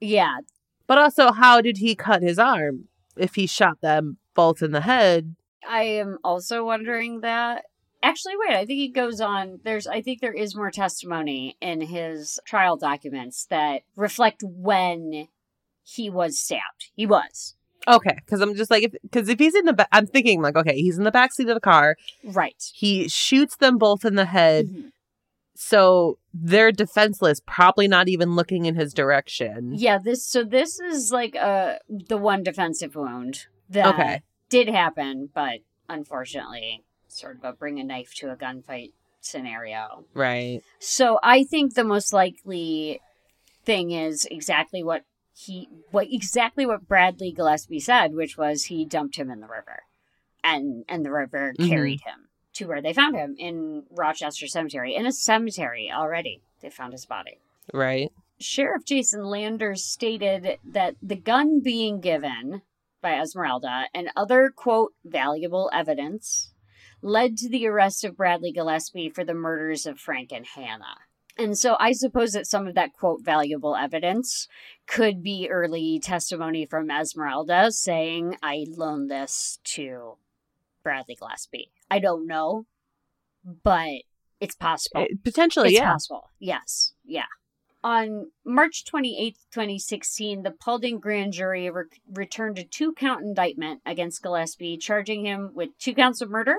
[0.00, 0.38] Yeah.
[0.86, 4.80] But also how did he cut his arm if he shot them both in the
[4.82, 5.36] head?
[5.68, 7.64] I am also wondering that.
[8.02, 9.58] Actually, wait, I think he goes on.
[9.64, 15.28] There's, I think there is more testimony in his trial documents that reflect when
[15.82, 16.90] he was stabbed.
[16.94, 17.54] He was.
[17.88, 20.56] Okay, cuz I'm just like if cuz if he's in the ba- I'm thinking like
[20.56, 21.96] okay, he's in the back seat of the car.
[22.24, 22.60] Right.
[22.74, 24.66] He shoots them both in the head.
[24.66, 24.92] Mhm.
[25.58, 29.72] So they're defenseless, probably not even looking in his direction.
[29.74, 34.22] Yeah, this so this is like uh the one defensive wound that Okay.
[34.48, 40.04] did happen, but unfortunately, sort of a bring a knife to a gunfight scenario.
[40.14, 40.62] Right.
[40.78, 43.00] So I think the most likely
[43.64, 49.16] thing is exactly what he what exactly what Bradley Gillespie said, which was he dumped
[49.16, 49.82] him in the river.
[50.44, 51.68] And and the river Mhm.
[51.68, 54.94] carried him to where they found him in Rochester Cemetery.
[54.94, 56.42] In a cemetery already.
[56.60, 57.38] They found his body.
[57.72, 58.10] Right.
[58.38, 62.62] Sheriff Jason Landers stated that the gun being given
[63.00, 66.52] by Esmeralda and other, quote, valuable evidence
[67.02, 70.98] led to the arrest of Bradley Gillespie for the murders of Frank and Hannah.
[71.38, 74.48] And so I suppose that some of that, quote, valuable evidence
[74.86, 80.16] could be early testimony from Esmeralda saying, I loaned this to
[80.86, 81.72] Bradley Gillespie.
[81.90, 82.64] I don't know,
[83.64, 84.02] but
[84.38, 85.00] it's possible.
[85.00, 85.90] Eh, Potentially, It's yeah.
[85.92, 86.30] possible.
[86.38, 86.92] Yes.
[87.04, 87.24] Yeah.
[87.82, 94.22] On March 28th, 2016, the Paulding grand jury re- returned a two count indictment against
[94.22, 96.54] Gillespie, charging him with two counts of murder,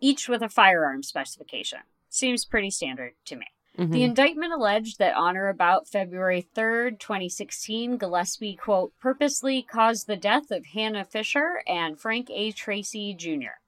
[0.00, 1.80] each with a firearm specification.
[2.08, 3.46] Seems pretty standard to me.
[3.76, 3.92] Mhm.
[3.92, 10.16] The indictment alleged that on or about February 3rd, 2016, Gillespie, quote, purposely caused the
[10.16, 12.52] death of Hannah Fisher and Frank A.
[12.52, 13.60] Tracy Jr.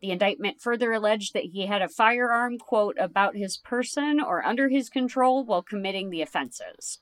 [0.00, 4.68] The indictment further alleged that he had a firearm, quote, about his person or under
[4.68, 7.00] his control while committing the offenses.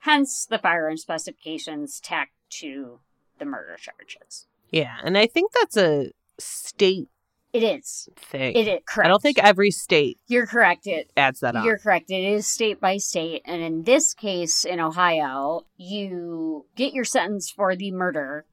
[0.00, 3.00] Hence the firearm specifications tacked to
[3.38, 4.46] the murder charges.
[4.70, 7.08] Yeah, and I think that's a state
[7.52, 8.08] It is.
[8.16, 8.54] thing.
[8.54, 9.06] It is correct.
[9.06, 10.86] I don't think every state you're correct.
[10.86, 11.64] It adds that up.
[11.64, 12.10] You're correct.
[12.10, 13.42] It is state by state.
[13.44, 18.46] And in this case, in Ohio, you get your sentence for the murder.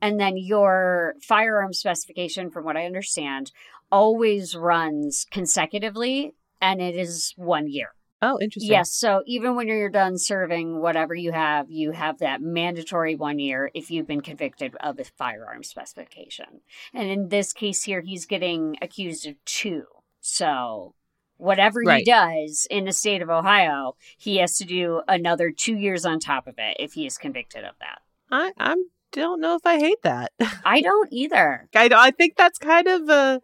[0.00, 3.50] And then your firearm specification, from what I understand,
[3.90, 6.34] always runs consecutively.
[6.60, 7.95] And it is one year.
[8.22, 8.70] Oh, interesting.
[8.70, 8.92] Yes.
[8.92, 13.70] So even when you're done serving whatever you have, you have that mandatory one year
[13.74, 16.60] if you've been convicted of a firearm specification.
[16.92, 19.84] And in this case here, he's getting accused of two.
[20.20, 20.94] So
[21.36, 26.04] whatever he does in the state of Ohio, he has to do another two years
[26.04, 28.00] on top of it if he is convicted of that.
[28.30, 28.76] I I
[29.12, 30.32] don't know if I hate that.
[30.64, 31.68] I don't either.
[31.74, 33.40] I I think that's kind of a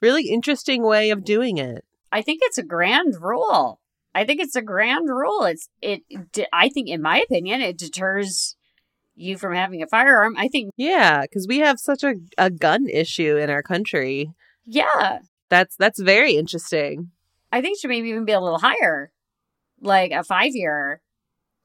[0.00, 1.84] really interesting way of doing it.
[2.12, 3.80] I think it's a grand rule.
[4.16, 5.44] I think it's a grand rule.
[5.44, 6.00] It's it.
[6.50, 8.56] I think, in my opinion, it deters
[9.14, 10.36] you from having a firearm.
[10.38, 14.32] I think Yeah, because we have such a, a gun issue in our country.
[14.64, 15.18] Yeah,
[15.50, 17.10] That's that's very interesting.
[17.52, 19.12] I think it should maybe even be a little higher,
[19.82, 21.02] like a five year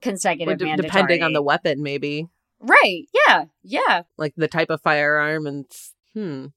[0.02, 0.90] consecutive d- mandatory.
[0.90, 2.28] depending on the weapon, maybe
[2.60, 3.06] right.
[3.28, 4.02] Yeah, yeah.
[4.18, 5.66] like the type of firearm and
[6.14, 6.48] hmm.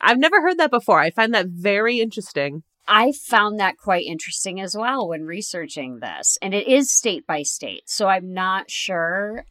[0.00, 1.00] I've never heard that before.
[1.00, 2.62] I find that very interesting.
[2.86, 7.42] I found that quite interesting as well when researching this, and it is state by
[7.42, 9.46] state, so I'm not sure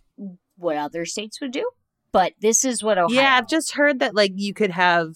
[0.58, 1.70] what other states would do,
[2.12, 3.16] but this is what Ohio.
[3.16, 5.16] Yeah, I've just heard that like you could have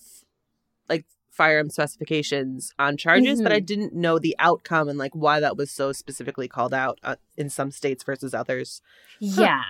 [0.90, 5.56] like firearm specifications on charges, but I didn't know the outcome and like why that
[5.56, 8.82] was so specifically called out uh, in some states versus others.
[9.20, 9.64] Yeah.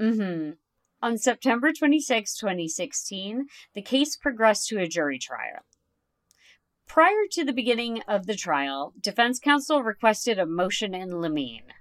[0.00, 0.52] Mm-hmm.
[1.00, 5.62] On September 26, 2016, the case progressed to a jury trial.
[6.88, 11.74] Prior to the beginning of the trial, defense counsel requested a motion in limine.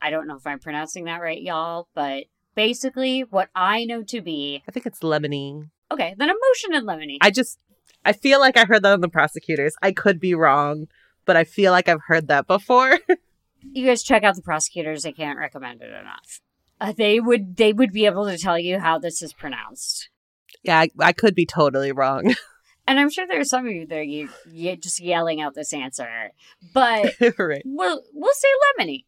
[0.00, 4.20] I don't know if I'm pronouncing that right, y'all, but basically what I know to
[4.20, 5.70] be I think it's lemony.
[5.90, 7.18] okay, then a motion in limine.
[7.22, 7.58] I just
[8.04, 9.74] I feel like I heard that on the prosecutors.
[9.82, 10.86] I could be wrong,
[11.24, 12.98] but I feel like I've heard that before.
[13.62, 16.40] you guys check out the prosecutors, I can't recommend it enough.
[16.78, 20.10] Uh, they would they would be able to tell you how this is pronounced.
[20.62, 22.34] yeah, I, I could be totally wrong.
[22.86, 25.72] And I'm sure there's some of you that are you, you just yelling out this
[25.72, 26.30] answer,
[26.72, 27.62] but right.
[27.64, 29.04] we'll we'll say lemony.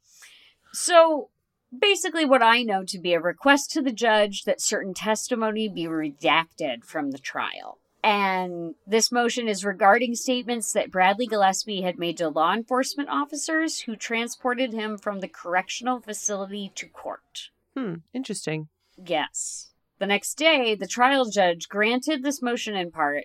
[0.72, 1.30] So
[1.76, 5.84] basically what I know to be a request to the judge that certain testimony be
[5.84, 7.78] redacted from the trial.
[8.02, 13.80] And this motion is regarding statements that Bradley Gillespie had made to law enforcement officers
[13.80, 17.50] who transported him from the correctional facility to court.
[17.76, 18.68] Hmm, interesting.
[18.96, 19.70] Yes.
[19.98, 23.24] The next day, the trial judge granted this motion in part,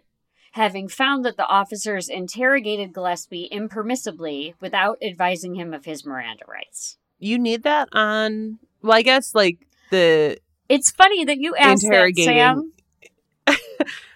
[0.54, 6.98] having found that the officers interrogated Gillespie impermissibly without advising him of his Miranda rights.
[7.18, 10.38] You need that on, well, I guess like the
[10.70, 12.72] It's funny that you asked that, Sam.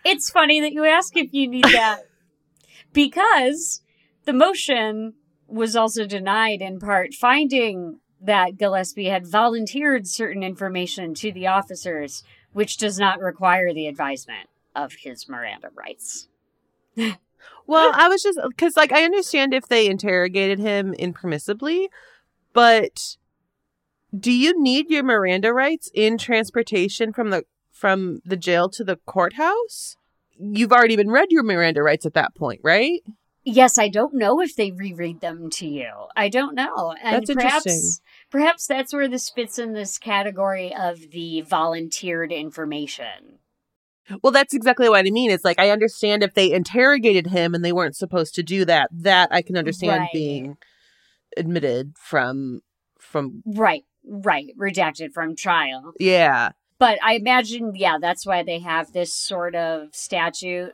[0.05, 2.01] it's funny that you ask if you need that
[2.93, 3.81] because
[4.25, 5.15] the motion
[5.47, 12.23] was also denied in part, finding that Gillespie had volunteered certain information to the officers,
[12.53, 16.27] which does not require the advisement of his Miranda rights.
[17.67, 21.87] Well, I was just because, like, I understand if they interrogated him impermissibly,
[22.53, 23.17] but
[24.17, 28.95] do you need your Miranda rights in transportation from the from the jail to the
[29.05, 29.97] courthouse?
[30.39, 33.01] You've already been read your Miranda rights at that point, right?
[33.43, 35.89] Yes, I don't know if they reread them to you.
[36.15, 36.95] I don't know.
[37.01, 38.03] And That's perhaps interesting.
[38.29, 43.39] perhaps that's where this fits in this category of the volunteered information.
[44.23, 45.29] Well, that's exactly what I mean.
[45.31, 48.89] It's like I understand if they interrogated him and they weren't supposed to do that.
[48.91, 50.09] That I can understand Right.
[50.13, 50.57] being
[51.35, 52.61] admitted from
[52.99, 55.93] from Right, right, redacted from trial.
[55.99, 56.51] yeah.
[56.79, 60.73] But I imagine, yeah, that's why they have this sort of statute.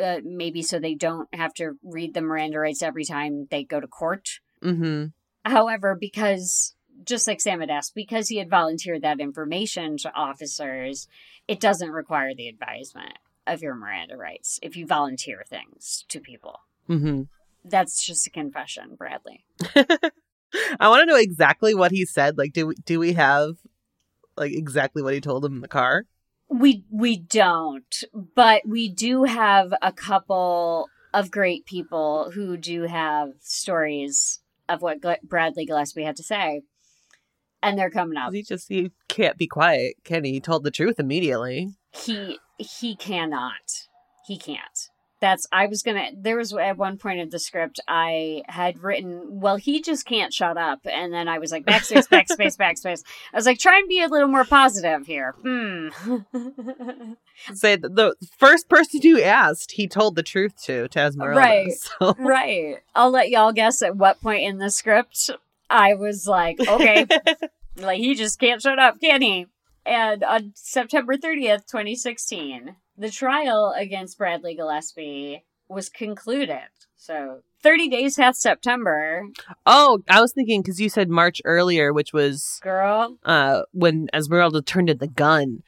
[0.00, 3.80] Uh, maybe so they don't have to read the Miranda rights every time they go
[3.80, 4.28] to court.
[4.64, 5.06] Mm-hmm.
[5.44, 11.08] However, because just like Sam had asked, because he had volunteered that information to officers,
[11.48, 16.60] it doesn't require the advisement of your Miranda rights if you volunteer things to people.
[16.88, 17.22] Mm-hmm.
[17.64, 19.44] That's just a confession, Bradley.
[20.80, 22.38] I want to know exactly what he said.
[22.38, 23.56] Like, do we, do we have
[24.36, 26.06] like exactly what he told him in the car?
[26.48, 33.32] We we don't, but we do have a couple of great people who do have
[33.40, 36.62] stories of what Bradley Gillespie had to say,
[37.62, 38.32] and they're coming up.
[38.32, 40.32] He just he can't be quiet, can he?
[40.32, 41.74] He told the truth immediately.
[41.92, 43.86] He he cannot.
[44.26, 44.90] He can't.
[45.20, 46.08] That's I was gonna.
[46.16, 49.40] There was at one point of the script I had written.
[49.40, 53.02] Well, he just can't shut up, and then I was like backspace, backspace, backspace.
[53.32, 55.34] I was like, try and be a little more positive here.
[55.42, 55.88] Hmm.
[57.52, 61.72] Say the first person who asked, he told the truth to to Right.
[62.00, 62.14] So.
[62.18, 62.78] right.
[62.94, 65.30] I'll let y'all guess at what point in the script
[65.70, 67.06] I was like, okay,
[67.76, 69.46] like he just can't shut up, can he?
[69.86, 76.68] And on September 30th, 2016, the trial against Bradley Gillespie was concluded.
[76.96, 79.24] So 30 days hath September,
[79.64, 83.16] oh, I was thinking because you said March earlier, which was girl.
[83.24, 85.62] uh when Esmeralda turned in the gun.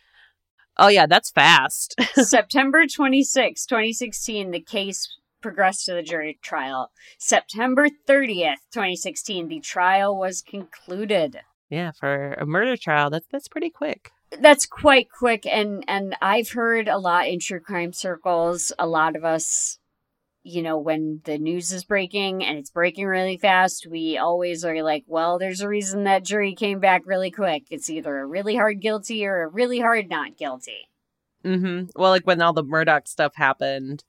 [0.77, 1.95] Oh yeah, that's fast.
[2.15, 5.09] September 26, 2016, the case
[5.43, 6.91] progressed to the jury trial.
[7.19, 11.41] September 30th, 2016, the trial was concluded.
[11.69, 14.11] yeah, for a murder trial, that's that's pretty quick.
[14.41, 19.15] that's quite quick and and i've heard a lot in true crime circles a lot
[19.15, 19.79] of us
[20.43, 24.83] you know when the news is breaking and it's breaking really fast we always are
[24.83, 28.57] like well there's a reason that jury came back really quick it's either a really
[28.57, 30.89] hard guilty or a really hard not guilty
[31.45, 31.87] Mm-hmm.
[32.01, 34.05] Well, like when all the Murdaugh stuff happened,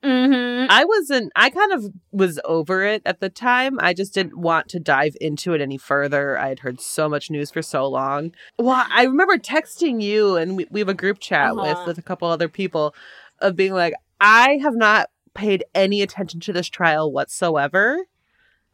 [0.64, 1.32] mm-hmm I wasn't.
[1.36, 3.80] I kind of was over it at the time.
[3.80, 6.38] I just didn't want to dive into it any further.
[6.38, 8.34] I had heard so much news for so long.
[8.58, 11.84] Well, I remember texting you, and we, we have a group chat with Uh-huh.
[11.88, 12.96] with a couple other people,
[13.40, 18.06] of being like, I have not paid any attention to this trial whatsoever.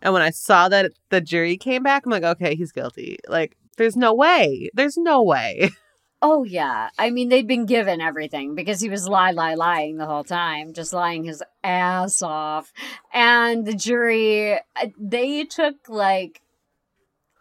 [0.02, 3.18] And when I saw that the jury came back, I'm like, okay, he's guilty.
[3.28, 4.70] Like, there's no way.
[4.74, 5.72] There's no way.
[6.22, 6.90] oh yeah.
[6.98, 10.74] I mean they'd been given everything because he was lie lie lying the whole time
[10.74, 12.72] just lying his ass off.
[13.14, 16.42] And the jury uh, they took like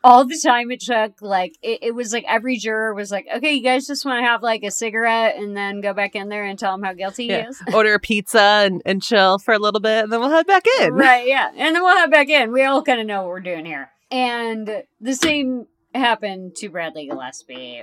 [0.04, 3.54] all the time it took like it, it was like every juror was like okay
[3.54, 6.44] you guys just want to have like a cigarette and then go back in there
[6.44, 7.42] and tell him how guilty Yeah.
[7.42, 7.62] he is?
[7.74, 10.62] Order a pizza and, and chill for a little bit, and then we'll head back
[10.80, 10.92] in.
[10.94, 11.48] right yeah.
[11.54, 12.52] And then we'll head back in.
[12.52, 13.90] We all kind of know what we're doing here.
[14.12, 17.82] And the same happened to bradley gillespie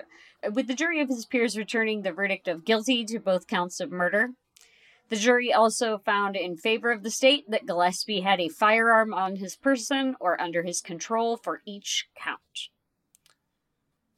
[0.53, 3.91] with the jury of his peers returning the verdict of guilty to both counts of
[3.91, 4.31] murder
[5.09, 9.35] the jury also found in favor of the state that Gillespie had a firearm on
[9.35, 12.69] his person or under his control for each count.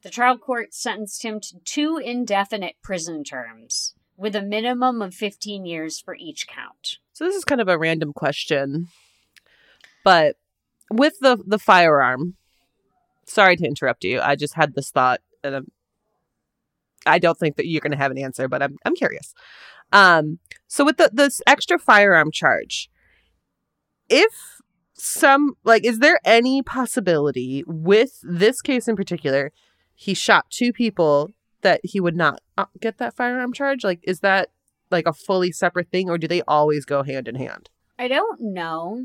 [0.02, 5.66] The trial court sentenced him to two indefinite prison terms, with a minimum of 15
[5.66, 7.00] years for each count.
[7.12, 8.88] So this is kind of a random question,
[10.06, 10.38] but
[10.90, 12.38] with the the firearm,
[13.28, 14.22] Sorry to interrupt you.
[14.22, 15.68] I just had this thought, and I'm,
[17.08, 19.34] I don't think that you're going to have an answer, but I'm I'm curious.
[19.92, 22.90] Um, so with the this extra firearm charge,
[24.10, 24.34] if
[24.94, 29.52] some like, is there any possibility with this case in particular,
[29.94, 31.30] he shot two people
[31.62, 33.84] that he would not uh, get that firearm charge?
[33.84, 34.50] Like, is that
[34.92, 37.70] like a fully separate thing, or do they always go hand in hand?
[38.00, 39.04] I don't know.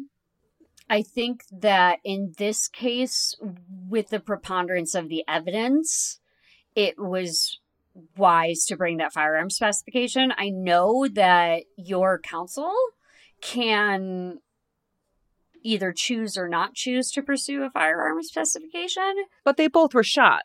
[0.88, 3.34] I think that in this case,
[3.88, 6.20] with the preponderance of the evidence,
[6.74, 7.60] it was
[8.16, 10.32] wise to bring that firearm specification.
[10.36, 12.72] I know that your counsel
[13.40, 14.38] can
[15.62, 19.14] either choose or not choose to pursue a firearm specification.
[19.44, 20.42] But they both were shot.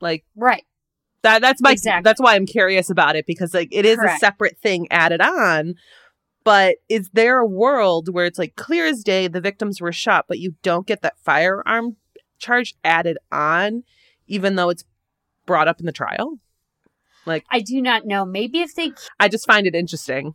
[0.00, 0.64] Like Right.
[1.22, 2.02] that that's my Exactly.
[2.04, 5.74] that's why I'm curious about it because like it is a separate thing added on.
[6.44, 10.26] But is there a world where it's like clear as day the victims were shot,
[10.28, 11.96] but you don't get that firearm
[12.38, 13.82] charge added on,
[14.26, 14.84] even though it's
[15.46, 16.38] brought up in the trial?
[17.50, 18.24] I do not know.
[18.24, 20.34] Maybe if they I just find it interesting.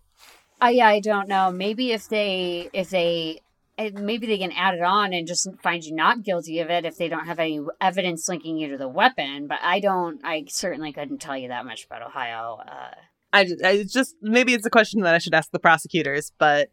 [0.62, 1.52] I I don't know.
[1.52, 3.42] Maybe if they if they
[3.78, 6.86] eh, maybe they can add it on and just find you not guilty of it
[6.86, 9.48] if they don't have any evidence linking you to the weapon.
[9.48, 10.22] But I don't.
[10.24, 12.60] I certainly couldn't tell you that much about Ohio.
[12.68, 12.96] Uh,
[13.34, 16.70] I, I it's just maybe it's a question that I should ask the prosecutors, but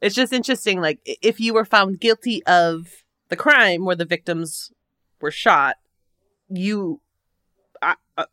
[0.00, 0.80] it's just interesting.
[0.80, 4.72] Like if you were found guilty of the crime where the victims
[5.20, 5.76] were shot,
[6.48, 7.00] you,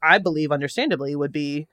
[0.02, 1.68] I, I believe, understandably, would be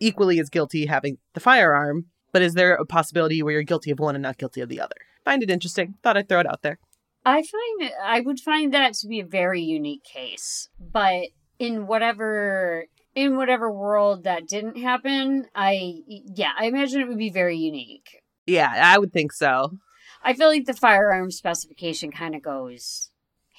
[0.00, 2.06] equally as guilty having the firearm.
[2.32, 4.80] But is there a possibility where you're guilty of one and not guilty of the
[4.80, 4.96] other?
[5.24, 5.94] Find it interesting.
[6.02, 6.78] Thought I'd throw it out there.
[7.24, 10.68] I find I would find that to be a very unique case.
[10.78, 11.28] But
[11.58, 17.30] in whatever in whatever world that didn't happen, I yeah, I imagine it would be
[17.30, 18.22] very unique.
[18.46, 19.78] Yeah, I would think so.
[20.22, 23.10] I feel like the firearm specification kind of goes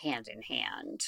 [0.01, 1.01] hand in hand.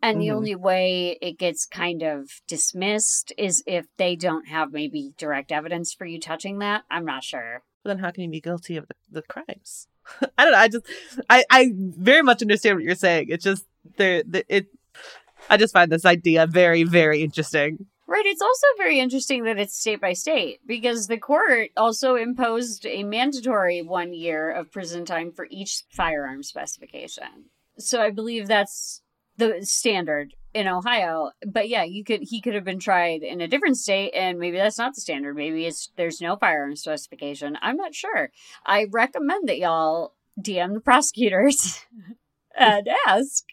[0.00, 0.36] And the Mhm.
[0.36, 5.92] only way it gets kind of dismissed is if they don't have maybe direct evidence
[5.92, 6.84] for you touching that.
[6.90, 7.62] I'm not sure.
[7.84, 9.88] Then how can you be guilty of the, the crimes?
[10.38, 10.58] I don't know.
[10.58, 10.86] I just,
[11.28, 13.26] I, I very much understand what you're saying.
[13.30, 13.64] It's just
[13.96, 14.66] the, the it.
[15.50, 17.86] I just find this idea very, very interesting.
[18.06, 18.24] Right.
[18.26, 23.02] It's also very interesting that it's state by state because the court also imposed a
[23.02, 27.50] mandatory one year of prison time for each firearm specification.
[27.78, 29.02] So I believe that's
[29.38, 31.30] the standard in Ohio.
[31.46, 34.56] But yeah, you could he could have been tried in a different state and maybe
[34.58, 35.36] that's not the standard.
[35.36, 37.56] Maybe it's there's no firearm specification.
[37.62, 38.30] I'm not sure.
[38.66, 41.84] I recommend that y'all DM the prosecutors
[42.56, 43.44] and ask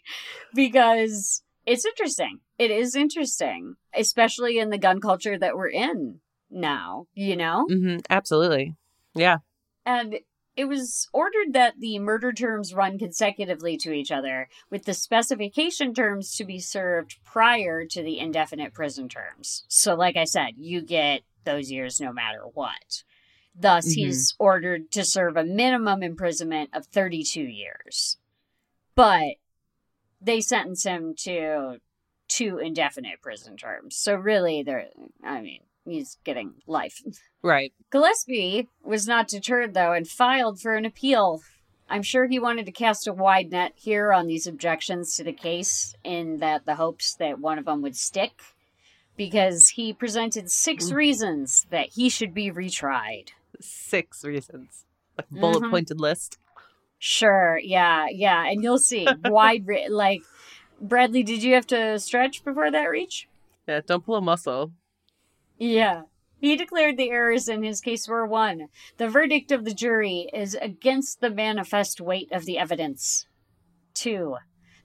[0.54, 2.40] because it's interesting.
[2.58, 6.20] It is interesting, especially in the gun culture that we're in
[6.50, 7.66] now, you know?
[7.68, 8.74] hmm absolutely.
[9.14, 9.38] Yeah.
[9.84, 10.16] And
[10.56, 15.92] it was ordered that the murder terms run consecutively to each other, with the specification
[15.92, 19.64] terms to be served prior to the indefinite prison terms.
[19.68, 23.04] So, like I said, you get those years no matter what.
[23.54, 23.94] Thus, Mhm.
[23.94, 28.18] he's ordered to serve a minimum imprisonment of 32 years.
[28.94, 29.36] But
[30.20, 31.80] they sentence him to
[32.28, 33.96] two indefinite prison terms.
[33.96, 34.88] So, really, they're,
[35.22, 37.02] I mean, he's getting life.
[37.42, 37.72] Right.
[37.92, 41.42] Gillespie was not deterred, though, and filed for an appeal.
[41.88, 45.32] I'm sure he wanted to cast a wide net here on these objections to the
[45.32, 48.32] case, in that the hopes that one of them would stick,
[49.16, 50.94] because he presented six Mm.
[50.96, 53.28] reasons that he should be retried.
[53.60, 54.84] Six reasons.
[55.16, 55.70] Like bullet Mhm.
[55.70, 56.38] pointed list.
[56.98, 60.22] Sure, yeah, yeah, and you'll see wide, re- like
[60.80, 61.22] Bradley.
[61.22, 63.28] Did you have to stretch before that reach?
[63.68, 63.82] Yeah.
[63.86, 64.72] Don't pull a muscle.
[65.58, 66.02] Yeah.
[66.38, 68.68] He declared the errors in his case were one.
[68.98, 73.26] The verdict of the jury is against the manifest weight of the evidence.
[73.94, 74.36] Two.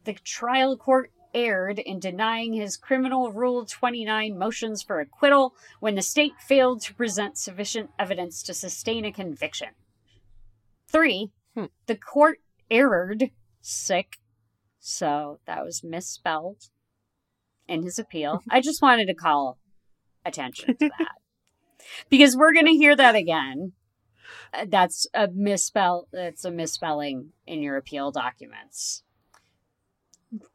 [0.05, 6.01] The trial court erred in denying his criminal rule 29 motions for acquittal when the
[6.01, 9.69] state failed to present sufficient evidence to sustain a conviction.
[10.87, 11.31] Three.
[11.55, 11.65] Hmm.
[11.85, 14.17] The court erred sick.
[14.79, 16.69] So that was misspelled
[17.67, 18.41] in his appeal.
[18.49, 19.57] I just wanted to call
[20.25, 21.15] attention to that
[22.09, 23.73] because we're going to hear that again.
[24.53, 26.07] Uh, That's a misspell.
[26.11, 29.03] That's a misspelling in your appeal documents.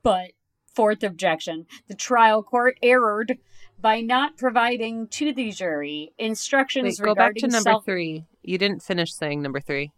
[0.02, 0.32] But
[0.74, 3.38] fourth objection: the trial court erred
[3.78, 8.24] by not providing to the jury instructions Wait, go back to number self- three.
[8.42, 9.92] You didn't finish saying number three.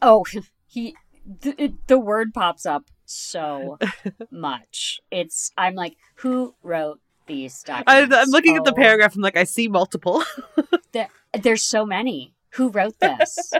[0.00, 0.24] Oh,
[0.66, 0.94] he
[1.42, 3.78] th- it- the word pops up so
[4.30, 5.00] much.
[5.10, 8.16] It's I'm like, who wrote these I, documents?
[8.16, 9.14] I'm looking at the Oh, paragraph.
[9.14, 10.22] I'm like, I see multiple.
[10.92, 12.34] there- there's so many.
[12.54, 13.52] Who wrote this?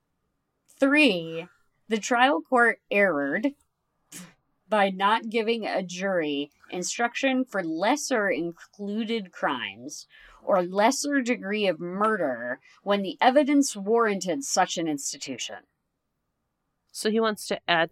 [0.80, 1.46] Three,
[1.88, 3.54] the trial court erred
[4.68, 10.06] by not giving a jury instruction for lesser included crimes
[10.42, 15.56] or lesser degree of murder when the evidence warranted such an institution.
[16.92, 17.90] So he wants to add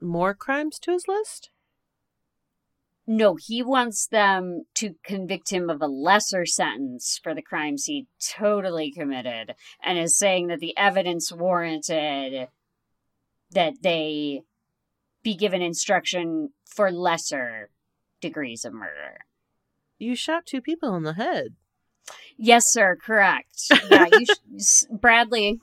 [0.00, 1.50] more crimes to his list?
[3.14, 8.06] No, he wants them to convict him of a lesser sentence for the crimes he
[8.18, 9.54] totally committed
[9.84, 12.48] and is saying that the evidence warranted
[13.50, 14.44] that they
[15.22, 17.68] be given instruction for lesser
[18.22, 19.18] degrees of murder.
[19.98, 21.56] You shot two people in the head.
[22.38, 22.96] Yes, sir.
[22.96, 23.70] Correct.
[23.90, 24.24] Yeah, you
[24.58, 25.60] sh- Bradley.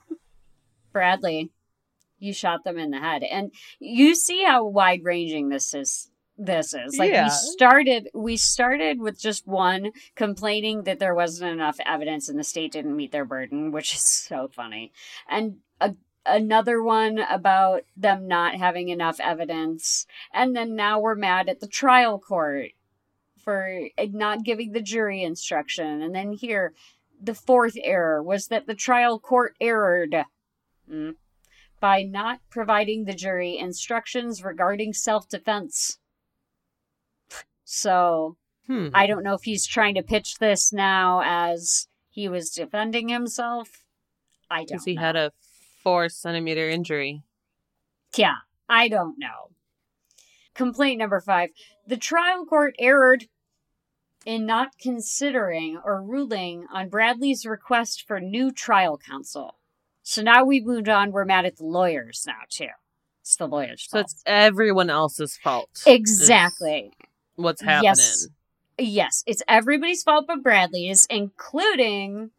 [0.94, 1.50] Bradley,
[2.20, 6.12] you shot them in the head, and you see how wide ranging this is.
[6.42, 7.26] This is like Yeah.
[7.26, 8.10] we started.
[8.14, 12.96] We started with just one complaining that there wasn't enough evidence and the state didn't
[12.96, 14.94] meet their burden, which is so funny,
[15.28, 21.50] and a, another one about them not having enough evidence, and then now we're mad
[21.50, 22.72] at the trial court
[23.38, 26.02] for not giving the jury instruction.
[26.02, 26.74] And then here,
[27.22, 30.24] the fourth error was that the trial court erred
[30.90, 31.16] mm,
[31.82, 35.99] by not providing the jury instructions regarding self defense.
[37.72, 38.90] So Hmm.
[38.94, 43.84] I don't know if he's trying to pitch this now as he was defending himself.
[44.50, 45.02] I don't Because he know.
[45.02, 45.32] had a
[45.84, 47.24] four centimeter injury.
[48.16, 48.36] Yeah,
[48.68, 49.50] I don't know.
[50.54, 51.50] Complaint number five.
[51.88, 53.26] The trial court erred
[54.26, 59.58] in not considering or ruling on Bradley's request for new trial counsel.
[60.04, 61.12] So now we've moved on.
[61.12, 62.68] We're mad at the lawyers now, too.
[63.22, 64.12] It's the lawyers' So fault.
[64.12, 65.70] it's everyone else's fault.
[65.88, 66.94] exactly.
[67.40, 67.96] What's happening?
[67.96, 68.28] Yes.
[68.78, 72.32] Yes, it's everybody's fault but Bradley's, including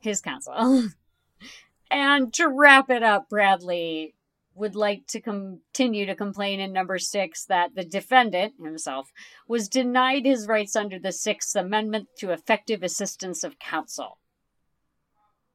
[0.00, 0.88] his counsel.
[1.90, 4.14] and to wrap it up, Bradley
[4.54, 9.12] would like to continue to complain in number six that the defendant himself
[9.48, 14.18] was denied his rights under the Sixth Amendment to effective assistance of counsel.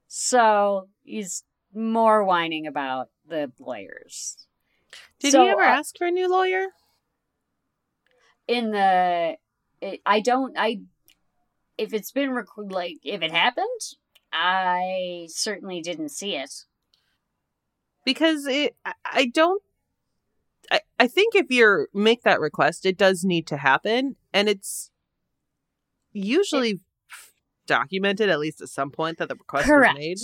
[0.08, 4.48] So he's more whining about the lawyers.
[5.20, 6.68] Did So, he ever uh, ask for a new lawyer?
[8.50, 9.38] In the
[9.82, 10.80] it, i don't i
[11.78, 13.82] if it's been rec- like if it happened
[14.34, 16.66] i certainly didn't see it
[18.06, 18.76] Because it,
[19.06, 19.62] I- don't.
[20.72, 24.92] I, I think if you make that request, it does need to happen, and it's
[26.14, 26.80] usually
[27.68, 30.18] documented at least at some point that the request correct was made.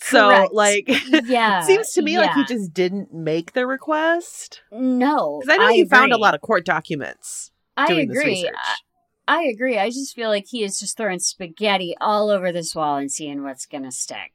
[0.00, 0.52] So, Correct.
[0.52, 0.84] like,
[1.24, 4.62] yeah seems to me like he just didn't make the request.
[4.72, 8.30] no Because I know you found a lot of court documents i doing this agree
[8.32, 8.54] research.
[9.28, 12.74] I, I agree i just feel like he is just throwing spaghetti all over this
[12.74, 14.32] wall and seeing what's gonna stick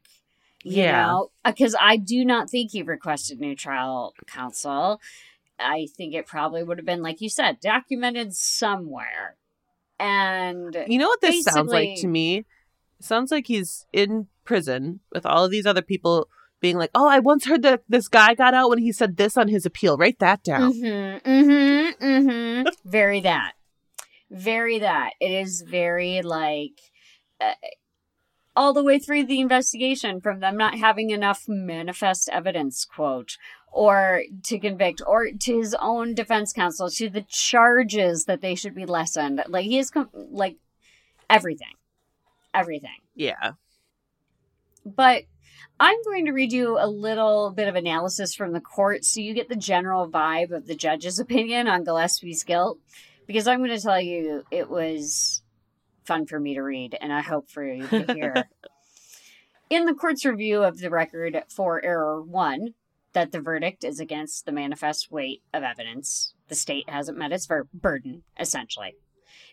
[0.63, 1.19] you Yeah.
[1.43, 4.99] because uh, i do not think he requested new trial counsel
[5.59, 9.37] i think it probably would have been like you said documented somewhere
[9.99, 12.45] and You know what this sounds like to me?
[13.01, 16.27] Sounds like he's in prison with all of these other people
[16.59, 19.37] being like, "Oh, I once heard that this guy got out when he said this
[19.37, 19.97] on his appeal.
[19.97, 22.69] Write that down." Mm-hmm, mm-hmm, mm-hmm.
[22.85, 23.53] very that.
[24.29, 25.11] Very that.
[25.19, 26.79] It is very like
[27.39, 27.53] uh,
[28.55, 33.37] all the way through the investigation from them not having enough manifest evidence, quote,
[33.71, 38.75] or to convict, or to his own defense counsel, to the charges that they should
[38.75, 39.41] be lessened.
[39.47, 40.57] Like he is com- like
[41.29, 41.73] everything.
[42.53, 42.97] Everything.
[43.15, 43.53] Yeah.
[44.85, 45.23] But
[45.79, 49.33] I'm going to read you a little bit of analysis from the court so you
[49.33, 52.79] get the general vibe of the judge's opinion on Gillespie's guilt.
[53.27, 55.41] Because I'm going to tell you it was
[56.03, 58.49] fun for me to read, and I hope for you to hear.
[59.69, 62.73] In the court's review of the record for error one,
[63.13, 67.45] that the verdict is against the manifest weight of evidence, the state hasn't met its
[67.45, 68.95] ver- burden, essentially.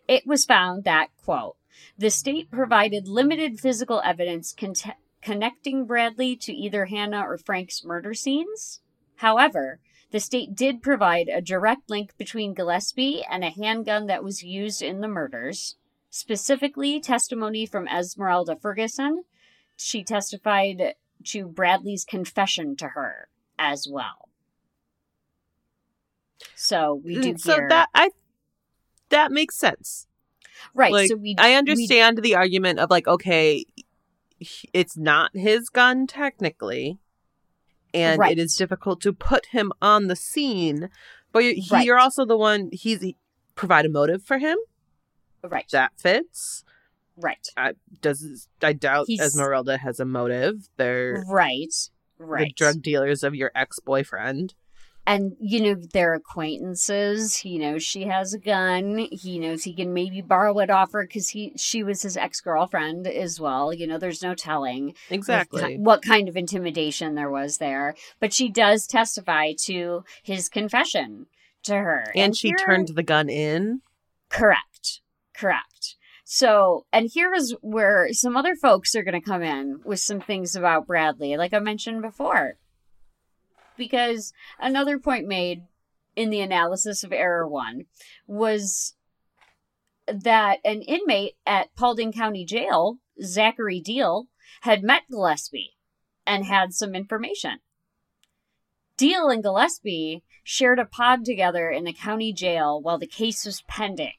[0.09, 1.57] It was found that, quote,
[1.97, 8.15] the state provided limited physical evidence cont- connecting Bradley to either Hannah or Frank's murder
[8.15, 8.81] scenes.
[9.17, 9.81] However,
[10.11, 14.81] the state did provide a direct link between Gillespie and a handgun that was used
[14.81, 15.77] in the murders,
[16.09, 19.25] specifically testimony from Esmeralda Ferguson.
[19.77, 20.95] She testified
[21.25, 23.29] to Bradley's confession to her
[23.59, 24.31] as well.
[26.55, 28.11] So we do Mm, so hear that I
[29.11, 30.07] that makes sense.
[30.75, 30.93] right.
[30.93, 33.65] like, so we I we- understand the argument of like, okay,
[34.73, 36.99] it's not his gun technically,
[37.95, 38.39] and Right.
[38.39, 40.91] it is difficult to put him on the scene.
[41.33, 41.85] But you- he, Right.
[41.87, 42.71] you're also the one.
[42.73, 43.17] He's he,
[43.55, 44.57] provide a motive for him
[45.43, 46.65] right, that fits.
[47.17, 50.69] right, I, Does I doubt He's- Esmeralda has a motive?
[50.77, 51.75] They're right,
[52.19, 52.49] Right.
[52.49, 54.55] the drug dealers of your ex boyfriend.
[55.09, 57.37] And you know they're acquaintances.
[57.37, 59.09] He knows she has a gun.
[59.11, 63.07] He knows he can maybe borrow it off her because he she was his ex-girlfriend
[63.07, 63.73] as well.
[63.73, 65.77] You know there's no telling Exactly.
[65.79, 67.95] what kind of intimidation there was there.
[68.21, 71.27] But she does testify to his confession
[71.65, 72.13] to her.
[72.15, 73.81] And she here- turned the gun in.
[74.29, 75.01] correct.
[75.35, 75.97] Correct.
[76.25, 80.21] So and here is where some other folks are going to come in with some
[80.21, 81.37] things about bradley.
[81.39, 82.55] Like i mentioned before
[83.79, 85.63] because another point made
[86.17, 87.87] in the analysis of error one
[88.27, 88.95] was
[90.07, 94.27] that an inmate at Paulding County Jail, Zachary Deal,
[94.63, 95.77] had met Gillespie
[96.27, 97.61] and had some information.
[98.97, 103.63] Deal and Gillespie shared a pod together in the county jail while the case was
[103.69, 104.15] pending.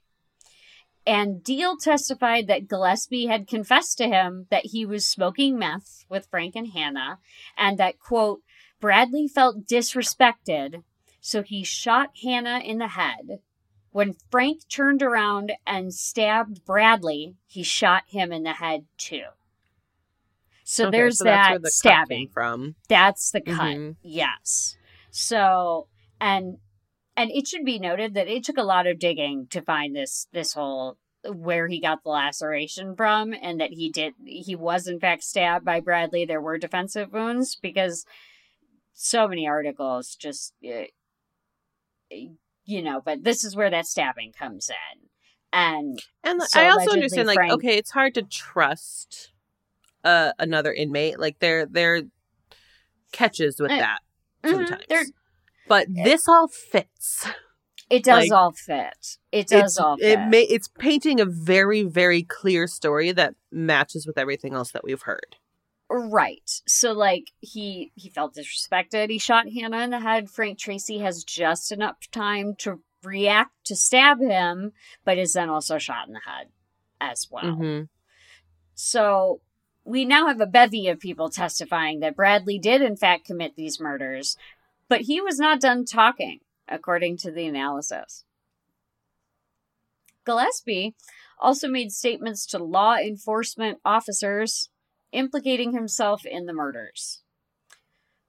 [1.06, 6.28] And Deal testified that Gillespie had confessed to him that he was smoking meth with
[6.28, 7.20] Frank and Hannah,
[7.58, 8.42] and that, quote,
[8.80, 10.84] Bradley felt disrespected,
[11.20, 13.40] so he shot Hannah in the head.
[13.92, 19.24] When Frank turned around and stabbed Bradley, he shot him in the head too.
[20.64, 22.30] So Okay, there's so that the stabbing.
[22.32, 22.76] from.
[22.88, 23.76] That's the cut.
[23.76, 23.96] Mhm.
[24.04, 24.78] Yes.
[25.10, 25.88] So
[26.22, 26.60] and
[27.18, 30.28] and it should be noted that it took a lot of digging to find this
[30.32, 35.00] this whole where he got the laceration from and that he did he was in
[35.00, 36.24] fact stabbed by Bradley.
[36.24, 38.06] There were defensive wounds because
[38.94, 40.84] so many articles just uh,
[42.66, 45.00] you know, but this is where that stabbing comes in.
[45.52, 49.32] And And So I also understand, like, Frank- okay, it's hard to trust
[50.04, 51.20] uh, another inmate.
[51.20, 52.04] Like, there, there
[53.12, 54.00] catches with Uh, that
[54.44, 55.12] mhm, sometimes.
[55.68, 57.28] but this all fits.
[57.90, 59.18] it does Like, all fit.
[59.32, 60.20] It does all fit.
[60.20, 64.84] It may, it's painting a very, very clear story that matches with everything else that
[64.84, 65.38] we've heard.
[65.90, 66.62] Right.
[66.68, 69.10] So like he he felt disrespected.
[69.10, 70.30] He shot Hannah in the head.
[70.30, 74.74] Frank Tracy has just enough time to react to stab him,
[75.04, 76.50] but is then also shot in the head
[77.02, 77.56] as well.
[77.56, 77.82] hmm
[78.76, 79.42] So
[79.84, 83.80] we now have a bevy of people testifying that Bradley did in fact commit these
[83.80, 84.38] murders,
[84.88, 88.26] but he was not done talking, according to the analysis.
[90.24, 90.94] Gillespie
[91.40, 94.70] also made statements to law enforcement officers
[95.12, 97.22] implicating himself in the murders.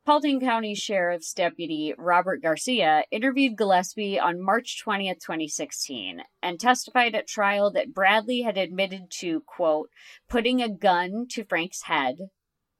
[0.06, 7.28] Paulding County Sheriff's Deputy Robert Garcia interviewed Gillespie on March 20th, 2016, and testified at
[7.28, 9.90] trial that Bradley had admitted to, quote,
[10.28, 12.16] putting a gun to Frank's head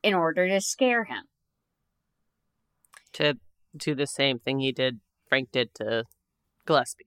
[0.03, 1.25] in order to scare him.
[3.13, 3.35] To
[3.77, 6.05] do the same thing he did, Frank did to
[6.67, 7.05] Gillespie.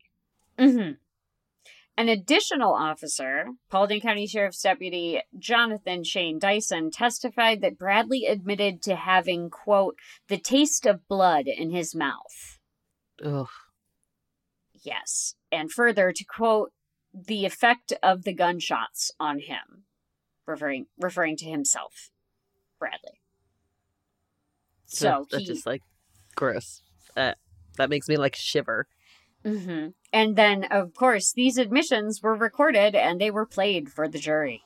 [0.59, 0.91] Mm-hmm.
[1.95, 8.95] An additional officer, Paulding County Sheriff's Deputy Jonathan Shane Dyson, testified that Bradley admitted to
[8.95, 9.95] having, quote,
[10.27, 12.57] the taste of blood in his mouth.
[13.23, 13.47] Ugh.
[14.73, 15.35] Yes.
[15.51, 16.71] And further, to quote,
[17.13, 19.85] the effect of the gunshots on him,
[20.47, 22.09] referring referring to himself,
[22.79, 23.21] Bradley.
[24.87, 25.83] So Ugh, that's he, just like
[26.35, 26.81] gross.
[27.15, 27.33] Uh,
[27.77, 28.87] that makes me like shiver.
[29.45, 34.20] hmm And then, of course, these admissions were recorded and they were played for the
[34.20, 34.61] jury.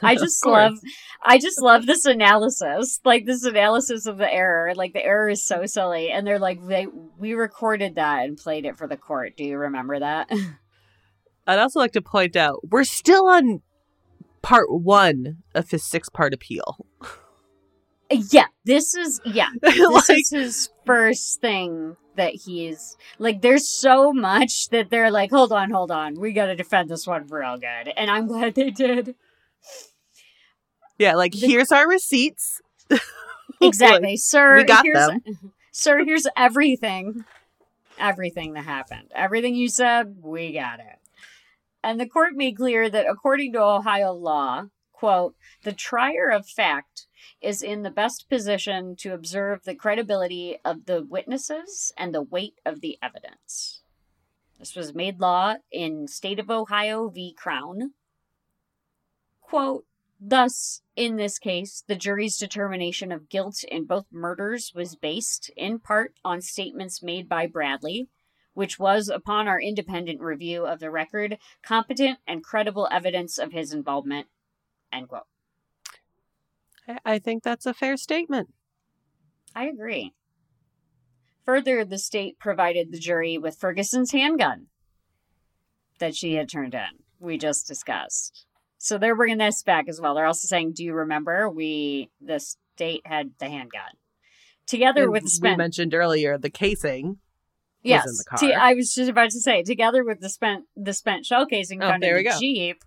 [0.00, 0.74] I just love,
[1.20, 4.72] I just love this analysis, like this analysis of the error.
[4.76, 6.86] Like the error is so silly, and they're like, they
[7.18, 9.36] we recorded that and played it for the court.
[9.36, 10.30] Do you remember that?
[11.48, 13.62] I'd also like to point out we're still on
[14.42, 16.86] part one of his six part appeal.
[18.10, 23.42] yeah, this is yeah, this like, is his first thing that he's like.
[23.42, 27.06] There's so much that they're like, hold on, hold on, we got to defend this
[27.06, 29.14] one real good, and I'm glad they did.
[30.98, 32.60] yeah, like the- here's our receipts.
[33.60, 34.56] Exactly, sir.
[34.56, 35.20] we got here's, them.
[35.70, 37.24] Sir, here's everything.
[37.98, 39.10] Everything that happened.
[39.14, 40.98] Everything you said, we got it.
[41.82, 47.06] And the court made clear that according to Ohio law, quote, the trier of fact
[47.40, 52.60] is in the best position to observe the credibility of the witnesses and the weight
[52.64, 53.82] of the evidence.
[54.58, 57.34] This was made law in state of Ohio v.
[57.36, 57.92] Crown.
[59.40, 59.84] Quote,
[60.20, 65.80] Thus, in this case, the jury's determination of guilt in both murders was based, in
[65.80, 68.08] part, on statements made by Bradley,
[68.54, 73.72] which was, upon our independent review of the record, competent and credible evidence of his
[73.72, 74.28] involvement.
[74.92, 75.26] End quote.
[77.04, 78.48] I- think that's a fair statement.
[79.54, 80.12] I agree.
[81.44, 84.66] Further, the state provided the jury with Ferguson's handgun
[85.98, 87.02] that she had turned in.
[87.20, 88.46] We just discussed.
[88.78, 90.14] So they're bringing this back as well.
[90.14, 93.92] They're also saying, "Do you remember we the state had the handgun?"
[94.66, 97.18] together And with the spent?" we mentioned earlier the casing.
[97.82, 98.60] yes, in the car.
[98.60, 101.88] I was just about to say together with the spent the spent shell casing Oh,
[101.90, 102.38] found there in we the go.
[102.40, 102.82] jeep.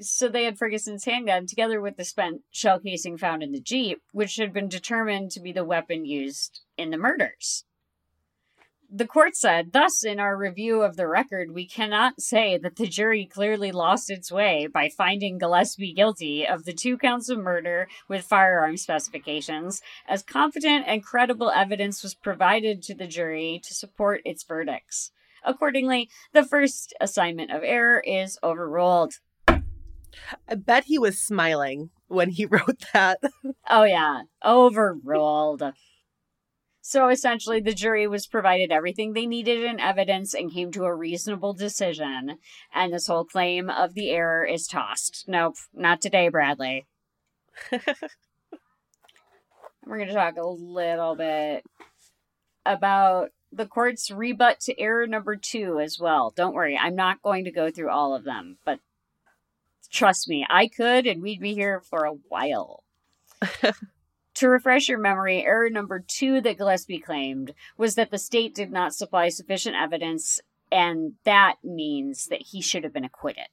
[0.00, 4.02] So they had Ferguson's handgun together with the spent shell casing found in the jeep,
[4.12, 7.64] which had been determined to be the weapon used in the murders.
[8.92, 12.88] The court said, thus, in our review of the record, we cannot say that the
[12.88, 17.86] jury clearly lost its way by finding Gillespie guilty of the two counts of murder
[18.08, 24.22] with firearm specifications, as competent and credible evidence was provided to the jury to support
[24.24, 25.12] its verdicts.
[25.44, 29.20] Accordingly, the first assignment of error is overruled.
[30.48, 33.20] I bet he was smiling when he wrote that.
[33.68, 35.62] Oh, yeah, overruled.
[36.82, 40.94] So essentially, the jury was provided everything they needed in evidence and came to a
[40.94, 42.38] reasonable decision.
[42.74, 45.26] And this whole claim of the error is tossed.
[45.28, 46.86] Nope, not today, Bradley.
[47.70, 47.80] We're
[49.98, 51.64] going to talk a little bit
[52.64, 56.32] about the court's rebut to error number two as well.
[56.34, 58.80] Don't worry, I'm not going to go through all of them, but
[59.90, 62.84] trust me, I could, and we'd be here for a while.
[64.34, 68.70] to refresh your memory, error number two that Gillespie claimed was that the state did
[68.70, 73.48] not supply sufficient evidence, and that means that he should have been acquitted.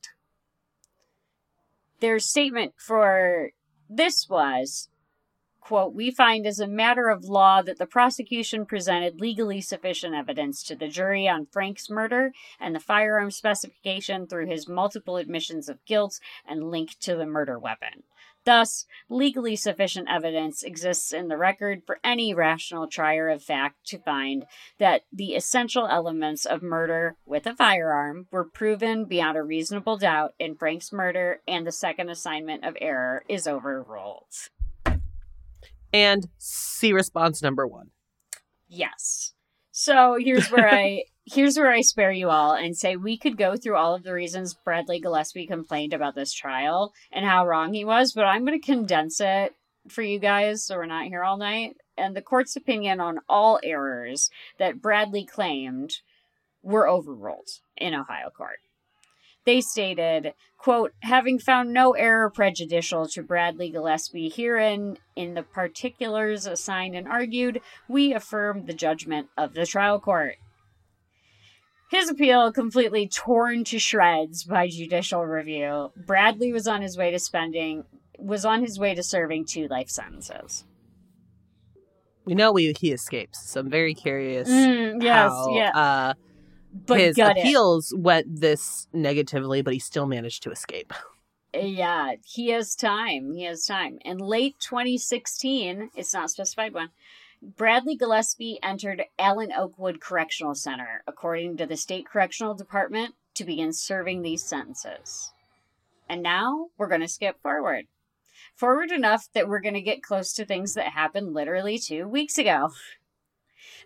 [1.99, 3.51] Their statement for
[3.89, 4.89] this was
[5.67, 10.63] quote, we find as a matter of law that the prosecution presented legally sufficient evidence
[10.63, 15.83] to the jury on Frank's murder and the firearm specification through his multiple admissions of
[15.85, 18.03] guilt and link to the murder weapon.
[18.45, 23.99] Thus, legally sufficient evidence exists in the record for any rational trier of fact to
[23.99, 24.45] find
[24.77, 30.33] that the essential elements of murder with a firearm were proven beyond a reasonable doubt
[30.39, 34.47] in Frank's murder, and the second assignment of error is overruled.
[35.97, 37.87] And see response number one.
[38.67, 39.33] Yes.
[39.71, 43.55] So here's where I here's where I spare you all and say we could go
[43.55, 47.83] through all of the reasons Bradley Gillespie complained about this trial and how wrong he
[47.83, 49.55] was, but I'm going to condense it
[49.89, 51.77] for you guys so we're not here all night.
[51.97, 54.29] And the court's opinion on all errors
[54.59, 55.97] that Bradley claimed
[56.61, 58.59] were overruled in Ohio court.
[59.47, 66.45] They stated, quote, having found no error prejudicial to Bradley Gillespie herein in the particulars
[66.45, 70.35] assigned and argued, we affirm the judgment of the trial court.
[71.89, 75.93] His appeal completely torn to shreds by judicial review.
[75.95, 77.85] Bradley was on his way to spending
[78.19, 80.65] was on his way to serving two life sentences.
[82.25, 84.49] We know we, he escapes, so I'm very curious.
[84.49, 85.69] Mm, yes, how, yeah.
[85.69, 86.13] Uh,
[86.85, 87.41] But his gut it.
[87.41, 90.93] appeals went this negatively, but he still managed to escape.
[91.55, 93.31] Uh, yeah, he has time.
[93.31, 93.99] He has time.
[94.03, 96.89] In late 2016, it's not specified when,
[97.41, 103.71] Bradley Gillespie entered Allen Oakwood Correctional Center, according to the State Correctional Department, to begin
[103.71, 105.31] serving these sentences.
[106.09, 107.85] And now we're going to skip forward.
[108.55, 112.37] Forward enough that we're going to get close to things that happened literally two weeks
[112.37, 112.71] ago.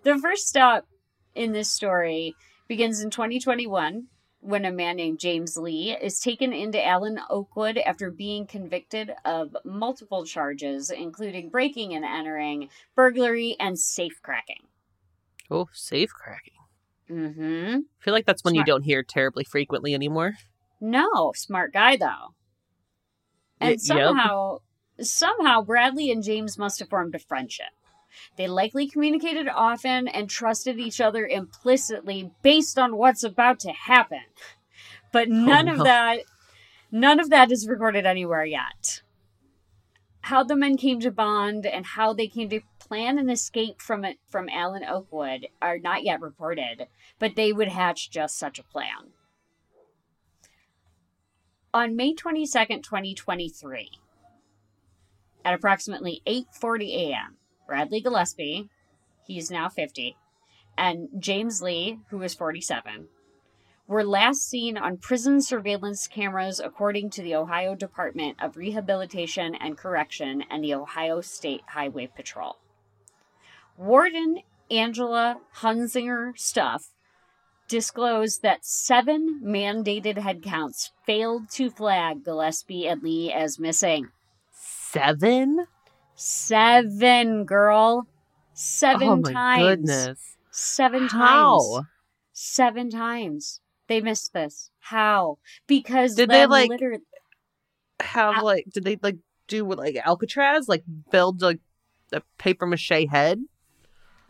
[0.04, 0.88] The first stop
[1.36, 2.36] in this story
[2.72, 4.08] begins in 2021
[4.40, 9.58] when a man named James Lee is taken into Allen Oakwood after being convicted of
[9.66, 14.68] multiple charges, including breaking and entering, burglary, and safe cracking.
[15.50, 16.54] Oh, safe cracking.
[17.10, 17.80] Mm-hmm.
[17.80, 18.66] I feel like that's one Smart.
[18.66, 20.36] you don't hear terribly frequently anymore.
[20.80, 22.36] No, smart guy though.
[23.60, 23.80] Y- And yep.
[23.82, 24.60] somehow,
[25.02, 27.74] somehow Bradley and James must have formed a friendship.
[28.38, 34.24] They likely communicated often and trusted each other implicitly based on what's about to happen.
[35.12, 35.74] But oh, none no.
[35.74, 36.20] of that
[36.92, 39.02] none of that is recorded anywhere yet.
[40.22, 44.04] How the men came to bond and how they came to plan an escape from
[44.06, 46.88] it from Allen Oakwood are not yet reported,
[47.20, 49.14] but they would hatch just such a plan.
[51.74, 53.92] On May 22nd, 2023,
[55.46, 57.38] at approximately 8:40 a.m.,
[57.72, 58.68] Bradley Gillespie,
[59.26, 60.18] he's now 50,
[60.78, 63.08] and James Lee, who is 47,
[63.88, 69.78] were last seen on prison surveillance cameras according to the Ohio Department of Rehabilitation and
[69.78, 72.58] Correction and the Ohio State Highway Patrol.
[73.78, 76.90] Warden Angela Hunzinger Stuff
[77.70, 84.10] disclosed that seven mandated headcounts failed to flag Gillespie and Lee as missing.
[84.52, 85.68] Seven?
[86.16, 88.08] Seven, girl.
[88.54, 89.64] Seven oh my times.
[89.64, 90.38] goodness.
[90.52, 91.12] Seven times.
[91.12, 91.82] How?
[92.34, 93.62] Seven times.
[93.88, 94.70] They missed this.
[94.80, 95.38] How?
[95.68, 97.00] Because Did they, like- liter-
[98.02, 100.68] Have Al- like did they like do what like Alcatraz?
[100.68, 101.60] Like build like
[102.12, 103.40] a paper mache head?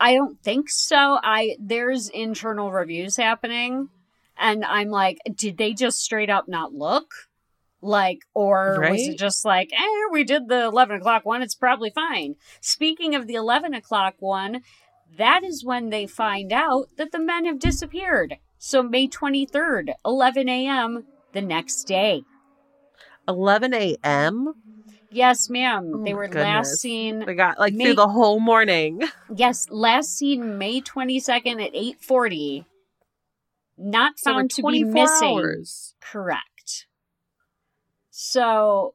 [0.00, 1.18] I don't think so.
[1.22, 3.88] I there's internal reviews happening,
[4.36, 7.12] and I'm like, did they just straight up not look?
[7.84, 11.90] Like, or was it just like, eh, we did the 11 o'clock one, it's probably
[11.90, 12.36] fine.
[12.60, 14.62] Speaking of the 11 o'clock one,
[15.18, 18.36] that is when they find out that the men have disappeared.
[18.56, 22.22] So, May 23rd, 11 a.m., the next day.
[23.26, 24.54] 11 a.m.
[25.10, 25.92] Yes, ma'am.
[25.94, 26.68] Oh they were goodness.
[26.68, 27.20] last seen.
[27.20, 29.02] They got like May- through the whole morning.
[29.34, 32.64] Yes, last seen May 22nd at 8:40.
[33.78, 35.28] Not So found to be missing.
[35.28, 35.94] hours.
[36.00, 36.51] Correct.
[38.14, 38.94] So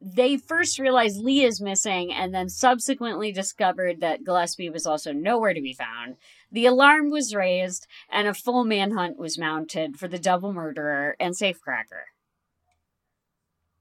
[0.00, 5.52] they first realized Lee is missing and then subsequently discovered that Gillespie was also nowhere
[5.52, 6.14] to be found.
[6.52, 11.34] The alarm was raised and a full manhunt was mounted for the double murderer and
[11.34, 12.04] safecracker.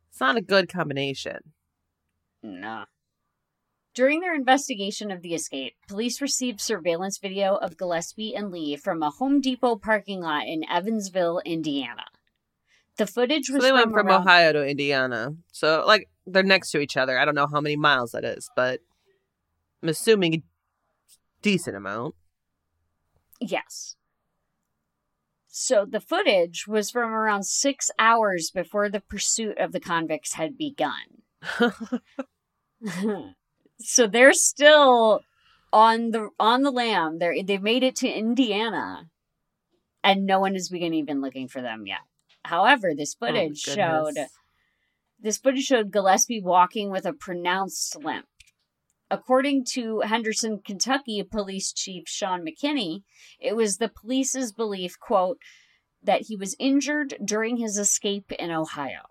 [0.10, 1.54] It's not a good combination.
[2.42, 2.86] No.
[3.94, 9.04] During their investigation of the escape, police received surveillance video of Gillespie and Lee from
[9.04, 12.06] a Home Depot parking lot in Evansville, Indiana.
[12.98, 13.62] The footage was.
[13.62, 15.36] So they went from around- Ohio to Indiana.
[15.52, 17.18] So like they're next to each other.
[17.18, 18.80] I don't know how many miles that is, but
[19.82, 20.44] I'm assuming a
[21.42, 22.16] decent amount.
[23.40, 23.96] Yes.
[25.48, 30.58] So the footage was from around six hours before the pursuit of the convicts had
[30.58, 31.24] begun.
[33.80, 35.22] so they're still
[35.74, 37.20] on the on the lam.
[37.20, 39.10] They're they've made it to Indiana,
[40.04, 42.00] and no one has begun even looking for them yet.
[42.46, 44.16] However, this Oh, footage showed
[45.20, 48.26] this footage showed Gillespie walking with a pronounced limp.
[49.12, 53.04] According to Henderson, Kentucky Police Chief Sean McKinney,
[53.40, 55.38] it was the police's belief, quote,
[56.02, 59.02] that he was injured during his escape in Ohio.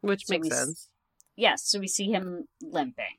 [0.00, 0.88] which So makes we sense.
[1.36, 3.18] Yes, so we see him limping.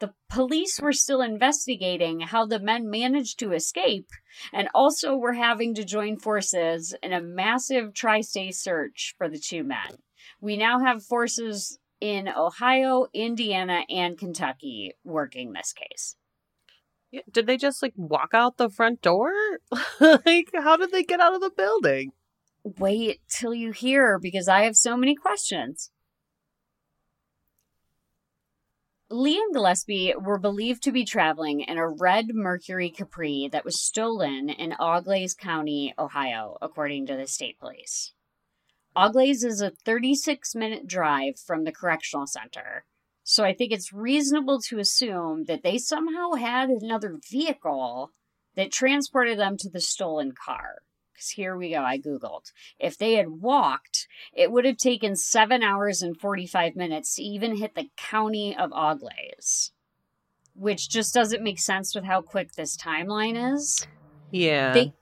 [0.00, 4.08] The police were still investigating how the men managed to escape
[4.52, 9.38] and also were having to join forces in a massive tri state search for the
[9.38, 9.98] two men.
[10.40, 16.16] We now have forces in Ohio, Indiana, and Kentucky working this case.
[17.10, 19.30] Yeah, Did they just like walk out the front door?
[20.00, 22.12] like how did they get out of the building?
[22.62, 25.90] Wait till you hear because I have so many questions.
[29.12, 33.82] Lee and Gillespie were believed to be traveling in a red Mercury Capri that was
[33.82, 38.12] stolen in Auglaize County, Ohio, according to the state police.
[38.94, 42.84] Auglaize is a 36 minute drive from the correctional center,
[43.24, 48.12] so I think it's reasonable to assume that they somehow had another vehicle
[48.54, 50.82] that transported them to the stolen car.
[51.12, 52.52] Because here we go, I Googled.
[52.78, 53.99] If they had walked,
[54.34, 58.72] it would have taken seven hours and 45 minutes to even hit the county of
[58.72, 59.72] Auglaize,
[60.54, 63.86] which just doesn't make sense with how quick this timeline is.
[64.30, 64.72] Yeah.
[64.72, 64.92] They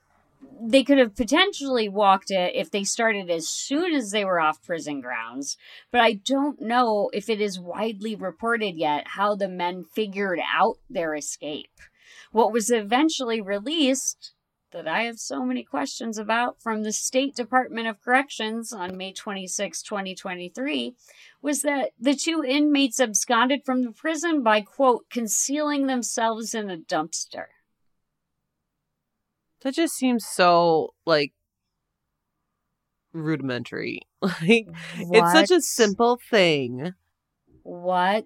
[0.60, 4.62] they could have potentially walked it if they started as soon as they were off
[4.62, 5.56] prison grounds,
[5.90, 10.78] but I don't know if it is widely reported yet how the men figured out
[10.90, 11.70] their escape.
[12.32, 14.32] What was eventually released
[14.72, 19.12] that I have so many questions about from the State Department of Corrections on May
[19.12, 20.94] 26, 2023,
[21.40, 26.76] was that the two inmates absconded from the prison by, quote, concealing themselves in a
[26.76, 27.46] dumpster.
[29.62, 31.32] That just seems so like
[33.12, 34.02] rudimentary.
[34.20, 34.66] Like
[34.98, 36.92] it's such a simple thing.
[37.68, 38.24] What?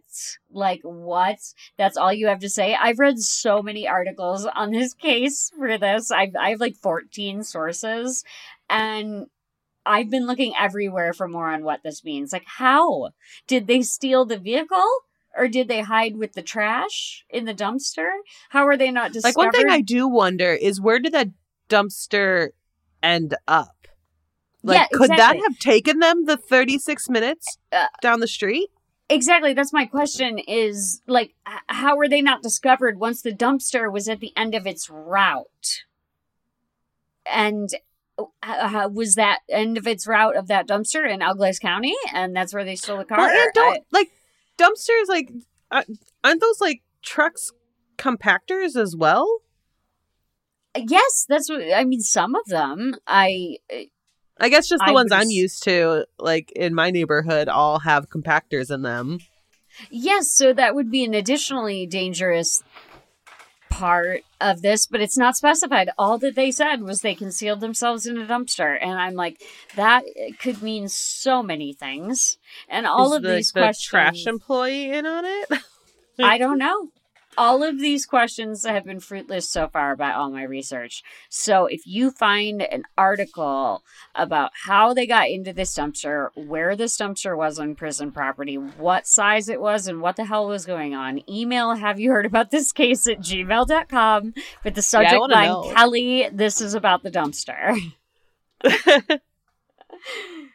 [0.52, 1.38] Like, what?
[1.76, 2.76] That's all you have to say?
[2.76, 6.12] I've read so many articles on this case for this.
[6.12, 8.22] I've, I have like 14 sources,
[8.70, 9.26] and
[9.84, 12.32] I've been looking everywhere for more on what this means.
[12.32, 13.10] Like, how?
[13.48, 14.86] Did they steal the vehicle?
[15.36, 18.10] Or did they hide with the trash in the dumpster?
[18.50, 19.38] How are they not discovered?
[19.40, 21.30] Like one thing I do wonder is where did that
[21.68, 22.50] dumpster
[23.02, 23.88] end up?
[24.62, 28.68] Like Yeah, could that have taken them the 36 minutes Uh, down the street?
[29.12, 29.52] Exactly.
[29.52, 31.34] That's my question is like,
[31.66, 35.82] how were they not discovered once the dumpster was at the end of its route?
[37.30, 37.68] And
[38.42, 41.94] uh, was that end of its route of that dumpster in Auglaize County?
[42.12, 43.18] And that's where they stole the car?
[43.18, 44.10] Well, and don't like
[44.58, 45.30] dumpsters like
[45.70, 45.82] uh,
[46.24, 47.52] aren't those like trucks
[47.98, 49.28] compactors as well?
[50.74, 52.00] Yes, that's what I mean.
[52.00, 53.58] Some of them, I
[54.42, 58.10] I guess just the I ones I'm used to, like in my neighborhood, all have
[58.10, 59.20] compactors in them.
[59.90, 60.30] yes.
[60.32, 62.62] So that would be an additionally dangerous
[63.70, 65.88] part of this, but it's not specified.
[65.96, 68.76] All that they said was they concealed themselves in a dumpster.
[68.80, 69.40] And I'm like,
[69.76, 70.04] that
[70.40, 72.36] could mean so many things.
[72.68, 73.88] And all Is of the, these the questions.
[73.88, 75.48] trash employee in on it?
[76.18, 76.88] I don't know.
[77.38, 81.02] All of these questions have been fruitless so far by all my research.
[81.30, 83.82] So if you find an article
[84.14, 89.06] about how they got into this dumpster, where this dumpster was on prison property, what
[89.06, 92.50] size it was, and what the hell was going on, email have you heard about
[92.50, 95.72] this case at gmail.com with the subject wanna line know.
[95.74, 97.78] Kelly, this is about the dumpster.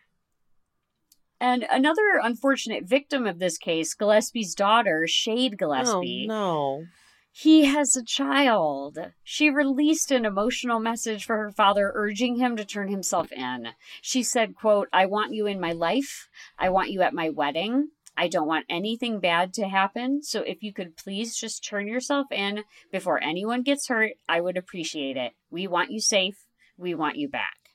[1.40, 6.28] And another unfortunate victim of this case, Gillespie's daughter, Shade oh, Gillespie.
[6.30, 6.86] oh no.
[7.32, 8.98] He has a child.
[9.24, 13.68] She released an emotional message for her father urging him to turn himself in.
[14.02, 16.30] She said, quote, I want you in my life.
[16.58, 17.90] I want you at my wedding.
[18.18, 20.24] I don't want anything bad to happen.
[20.24, 24.58] So if you could please just turn yourself in before anyone gets hurt, I would
[24.58, 25.34] appreciate it.
[25.52, 26.44] We want you safe.
[26.76, 27.67] We want you back.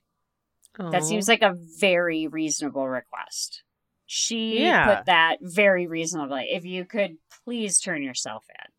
[0.79, 3.63] That seems like a very reasonable request.
[4.07, 4.97] She Yeah.
[4.97, 6.49] put that very reasonably.
[6.51, 8.73] If you could please turn yourself in.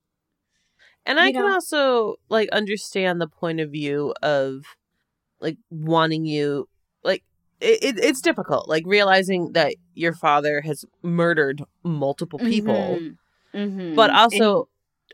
[1.06, 4.64] And I you can also like understand the point of view of
[5.39, 6.70] like wanting you
[7.04, 7.24] like
[7.60, 13.18] it, it, it's difficult like realizing that your father has murdered multiple people Mhm.
[13.54, 13.96] Mhm.
[13.96, 14.70] but And- also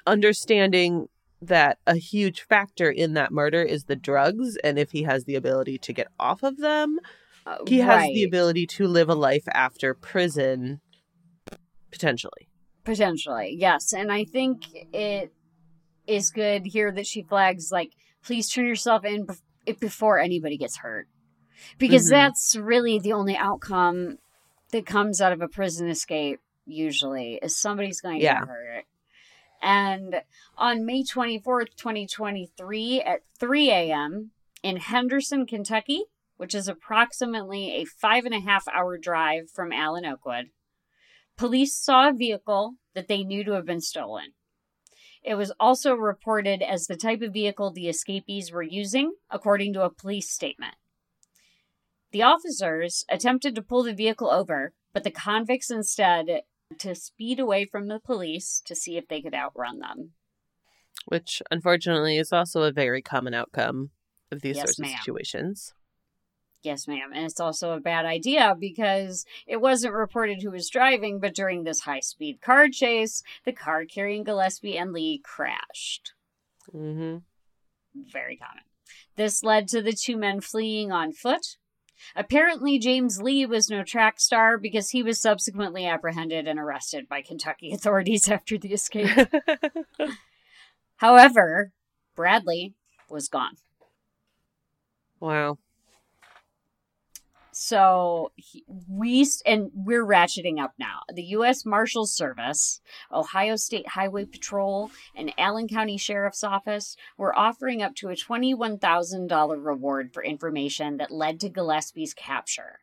[0.05, 1.09] understanding
[1.41, 5.35] that a huge factor in that murder is the drugs and if he has the
[5.35, 6.99] ability to get off of them
[7.45, 10.81] uh, he has the ability to live a life after prison
[11.91, 12.47] potentially
[12.85, 13.93] Potentially, yes.
[13.93, 14.63] And I think
[14.93, 15.31] it
[16.07, 17.91] is good here that she flags, like,
[18.23, 19.27] please turn yourself in
[19.79, 21.07] before anybody gets hurt.
[21.77, 22.11] Because Mhm.
[22.11, 24.17] that's really the only outcome
[24.71, 28.39] that comes out of a prison escape, usually, is somebody's going to Yeah.
[28.39, 28.85] get hurt.
[29.61, 30.21] And
[30.57, 34.31] on May 24th, 2023, at 3 a.m.
[34.63, 36.03] in Henderson, Kentucky,
[36.37, 40.51] which is approximately a five and a half hour drive from Allen Oakwood,
[41.37, 44.33] police saw a vehicle that they knew to have been stolen.
[45.21, 49.83] It was also reported as the type of vehicle the escapees were using, according to
[49.83, 50.75] a police statement.
[52.11, 56.43] The officers attempted to pull the vehicle over, but the convicts instead
[56.77, 60.11] to speed away from the police to see if they could outrun them.
[61.05, 63.89] which unfortunately is also a very common outcome
[64.31, 64.91] of these Yes, sorts ma'am.
[64.93, 65.73] of situations
[66.61, 67.11] Yes, ma'am.
[67.15, 71.63] And it's also a bad idea because it wasn't reported who was driving, but during
[71.63, 76.11] this high speed car chase, the car carrying Gillespie and Lee crashed.
[76.75, 77.19] Mm-hmm.
[78.11, 78.63] Very common.
[79.15, 81.55] This led to the two men fleeing on foot.
[82.15, 87.21] Apparently, James Lee was no track star because he was subsequently apprehended and arrested by
[87.21, 89.09] Kentucky authorities after the escape.
[90.97, 91.71] However,
[92.15, 92.75] Bradley
[93.09, 93.55] was gone.
[95.19, 95.57] wow
[97.61, 101.01] So he, we and we're ratcheting up now.
[101.13, 101.65] The U.S.
[101.65, 102.79] Marshals Service,
[103.11, 108.79] Ohio State Highway Patrol, and Allen County Sheriff's Office were offering up to a twenty-one
[108.79, 112.79] thousand dollar reward for information that led to Gillespie's capture.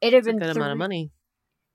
[0.00, 1.10] It had a been good amount of money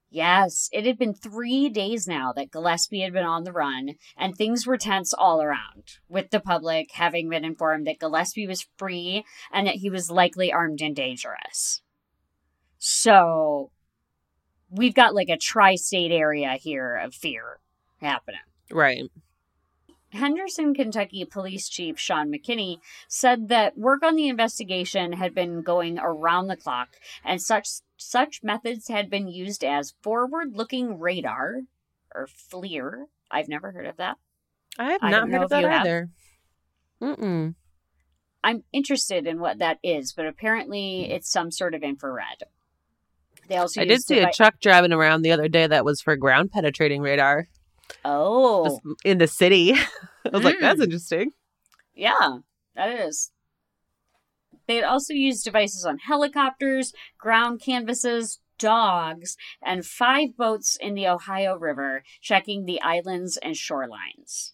[0.09, 4.36] Yes, it had been three days now that Gillespie had been on the run, and
[4.36, 9.24] things were tense all around, with the public having been informed that Gillespie was free
[9.51, 11.84] and that he was likely armed and dangerous.
[12.80, 13.71] So,
[14.69, 17.59] we've got like a tri state area here of fear
[17.99, 18.39] happening.
[18.71, 19.09] right
[20.11, 25.99] Henderson, Kentucky Police Chief Sean McKinney said that work on the investigation had been going
[25.99, 26.89] around the clock
[27.25, 27.67] and such
[27.97, 31.61] such methods had been used as forward-looking radar
[32.15, 33.05] or FLIR.
[33.30, 34.17] I've never heard of that.
[34.80, 35.82] i have I not heard of that have.
[35.82, 36.09] either
[37.01, 37.55] Mm-mm.
[38.43, 42.43] I'm interested in what that is, but apparently it's some sort of infrared.
[43.48, 46.16] They also i did see a truck driving around the other day that was for
[46.16, 47.48] ground penetrating radar
[48.04, 49.74] Oh, just in the city
[50.26, 50.84] i was like that's Mm.
[50.84, 51.32] interesting
[51.95, 52.39] Yeah,
[52.76, 53.32] that is.
[54.68, 61.58] They also used devices on helicopters, ground canvases, dogs, and five boats in the Ohio
[61.58, 64.52] River checking the islands and shorelines.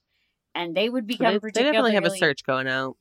[0.54, 2.96] And they would become they, they definitely have a search going out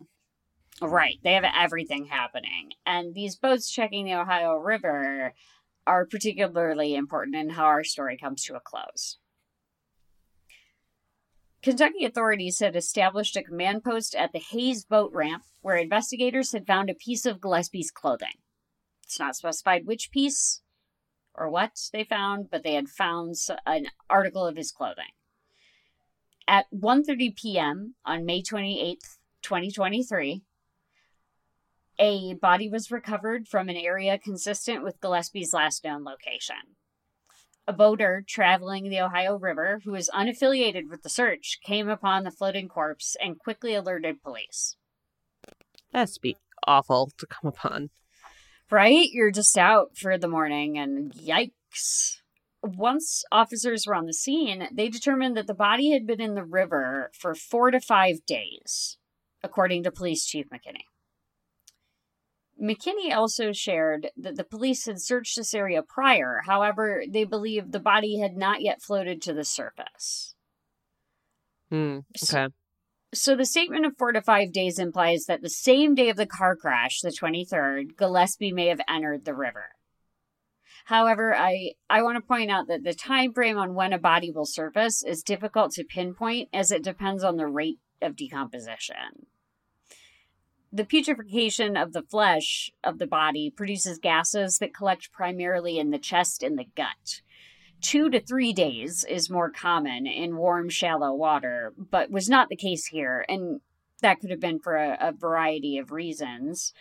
[0.80, 2.72] Right, they have everything happening.
[2.84, 5.34] And these boats checking the Ohio River
[5.86, 9.18] are particularly important in how our story comes to a close.
[11.62, 16.66] Kentucky authorities had established a command post at the Hayes boat ramp where investigators had
[16.66, 18.40] found a piece of Gillespie's clothing.
[19.04, 20.62] It's not specified which piece
[21.34, 25.12] or what they found, but they had found an article of his clothing.
[26.48, 27.94] At 1:30 p.m.
[28.04, 30.42] on May 28th, 2023,
[31.98, 36.76] a body was recovered from an area consistent with Gillespie's last known location.
[37.66, 42.30] A boater traveling the Ohio River, who was unaffiliated with the search, came upon the
[42.30, 44.76] floating corpse and quickly alerted police.
[45.92, 46.36] That's be
[46.66, 47.90] awful to come upon.
[48.70, 49.08] Right?
[49.12, 52.16] You're just out for the morning and yikes.
[52.62, 56.44] Once officers were on the scene, they determined that the body had been in the
[56.44, 58.98] river for four to five days,
[59.42, 60.84] according to Police Chief McKinney.
[62.62, 67.80] McKinney also shared that the police had searched this area prior, however, they believed the
[67.80, 70.34] body had not yet floated to the surface.
[71.70, 72.00] Hmm.
[72.16, 72.54] So- Okay.
[73.14, 76.24] So the statement of four to five days implies that the same day of the
[76.26, 79.72] car crash, the 23rd, Gillespie may have entered the river.
[80.86, 84.30] However, I, I want to point out that the time frame on when a body
[84.30, 89.26] will surface is difficult to pinpoint as it depends on the rate of decomposition.
[90.74, 95.98] The putrefaction of the flesh of the body produces gases that collect primarily in the
[95.98, 97.20] chest and the gut.
[97.82, 102.56] Two to three days is more common in warm, shallow water, but was not the
[102.56, 103.60] case here, and
[104.00, 106.72] that could have been for a, a variety of reasons.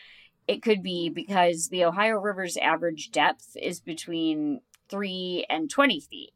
[0.47, 6.31] It could be because the Ohio River's average depth is between 3 and 20 feet.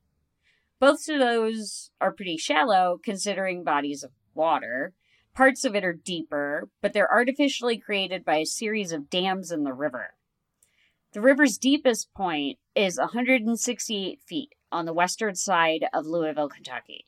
[0.80, 4.94] Both of those are pretty shallow considering bodies of water.
[5.36, 9.64] Parts of it are deeper, but they're artificially created by a series of dams in
[9.64, 10.14] the river.
[11.12, 17.06] The river's deepest point is 168 feet on the western side of Louisville, Kentucky.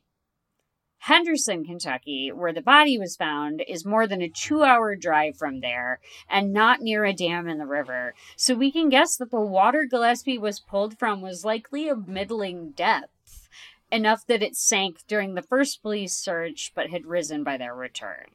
[0.99, 5.61] Henderson, Kentucky, where the body was found, is more than a two hour drive from
[5.61, 8.13] there and not near a dam in the river.
[8.35, 12.71] So we can guess that the water Gillespie was pulled from was likely of middling
[12.71, 13.47] depth,
[13.91, 18.25] enough that it sank during the first police search but had risen by their return.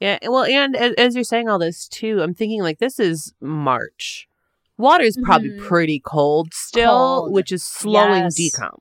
[0.00, 0.18] Yeah.
[0.22, 4.28] Well, and as, you're saying all this too, I'm thinking like this is March.
[4.76, 5.60] Water's probably Mhm.
[5.66, 7.32] pretty cold still, Cold.
[7.32, 8.38] which is slowing Yes.
[8.40, 8.80] decomp.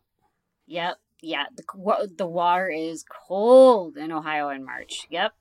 [0.66, 0.98] Yep.
[1.22, 1.46] Yeah.
[1.56, 5.06] The, the water is cold in Ohio in March.
[5.10, 5.34] Yep.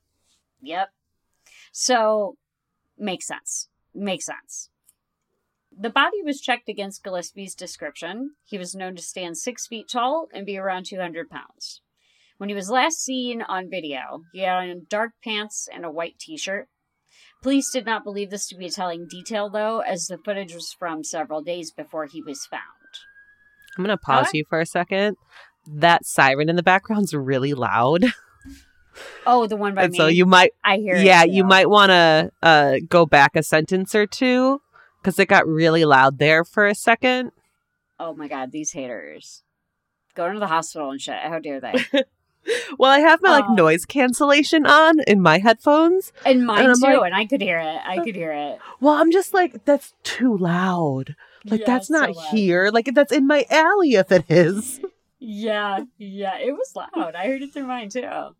[0.61, 0.89] Yep.
[1.71, 2.37] So,
[2.97, 3.67] makes sense.
[3.95, 4.69] Makes sense.
[5.83, 8.35] The body was checked against Gillespie's description.
[8.45, 11.81] He was known to stand six feet tall and be around 200 pounds.
[12.37, 16.17] When he was last seen on video, he had on dark pants and a white
[16.17, 16.69] t shirt.
[17.41, 20.71] Police did not believe this to be a telling detail, though, as the footage was
[20.71, 22.61] from several days before he was found.
[23.77, 24.35] I'm gonna pause What?
[24.35, 25.17] you for a second.
[25.67, 28.05] That siren in the background's really loud,
[29.25, 29.97] Oh, the one by and me.
[29.97, 31.03] so you might, I hear it.
[31.03, 34.61] yeah, you might want to uh, go back a sentence or two
[35.03, 37.31] because it got really loud there for a second.
[37.99, 39.43] Oh my god, these haters.
[40.15, 41.15] Going to the hospital and shit.
[41.19, 41.73] How dare they?
[42.77, 46.11] Well, I have my like Um, noise cancellation on in my headphones.
[46.25, 47.79] And mine I'm too, like- and I could hear it.
[47.85, 48.59] I could hear it.
[48.81, 51.15] Well, I'm just like that's too loud.
[51.45, 52.25] Like Yeah, that's not loud.
[52.35, 52.69] here.
[52.69, 54.81] Like that's in my alley if it is.
[55.25, 56.37] Yeah, yeah.
[56.37, 57.15] It was loud.
[57.15, 58.35] I heard it through mine too.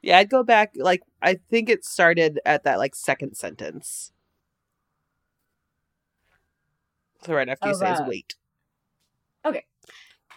[0.00, 0.70] Yeah, I'd go back.
[0.76, 4.12] Like I think it started at that like second sentence.
[7.24, 8.08] So right after you Oh, say is wow.
[8.08, 8.34] wait.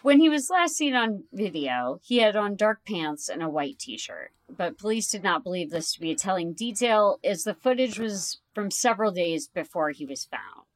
[0.02, 3.78] When he was last seen on video, he had on dark pants and a white
[3.80, 4.30] t shirt.
[4.48, 8.40] But police did not believe this to be a telling detail, as the footage was
[8.54, 10.66] from several days before he was found.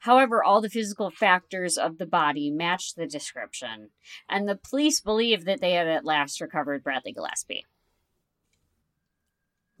[0.00, 3.90] However, all the physical factors of the body matched the description,
[4.28, 7.66] and the police believed that they had at last recovered Bradley Gillespie.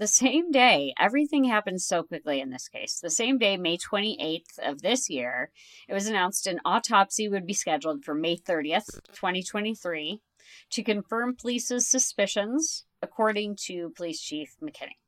[0.00, 3.00] The same day, everything happened so quickly in this case.
[3.00, 5.50] The same day, May 28th of this year,
[5.86, 10.22] it was announced an autopsy would be scheduled for May 30th, 2023,
[10.70, 14.99] to confirm police's suspicions, according to Police Chief McKinney.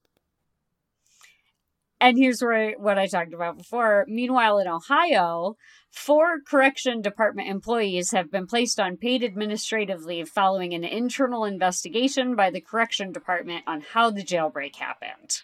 [2.03, 4.05] And here's where what I talked about before.
[4.09, 5.57] Meanwhile, in Ohio,
[5.93, 12.35] four correction department employees have been placed on paid administrative leave following an internal investigation
[12.35, 15.43] by the correction department on how the jailbreak happened.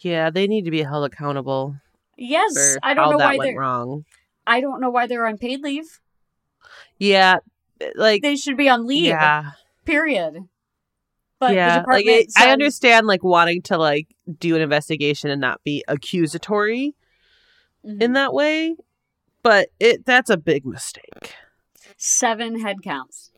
[0.00, 1.76] Yeah, they need to be held accountable
[2.16, 3.60] Yes, I don't know that why went they're.
[3.60, 4.04] wrong.
[4.44, 6.00] I don't know why they're on paid leave.
[6.98, 7.36] Yeah,
[7.94, 9.04] like They should be on leave.
[9.04, 9.52] yeah,
[9.84, 10.48] Period.
[11.42, 11.82] But yeah.
[11.88, 14.06] Like it, I understand like wanting to like
[14.38, 16.94] do an investigation and not be accusatory
[17.84, 18.00] Mhm.
[18.00, 18.76] in that way,
[19.42, 21.34] but it that's a big mistake.
[21.96, 23.32] seven head counts.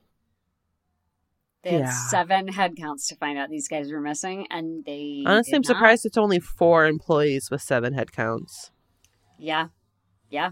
[1.62, 1.90] They had Yeah.
[2.10, 5.66] seven head counts to find out these guys were missing, and they Honestly, I'm not.
[5.66, 8.70] surprised it's only four employees with seven head counts.
[9.39, 9.68] Yeah,
[10.28, 10.51] yeah.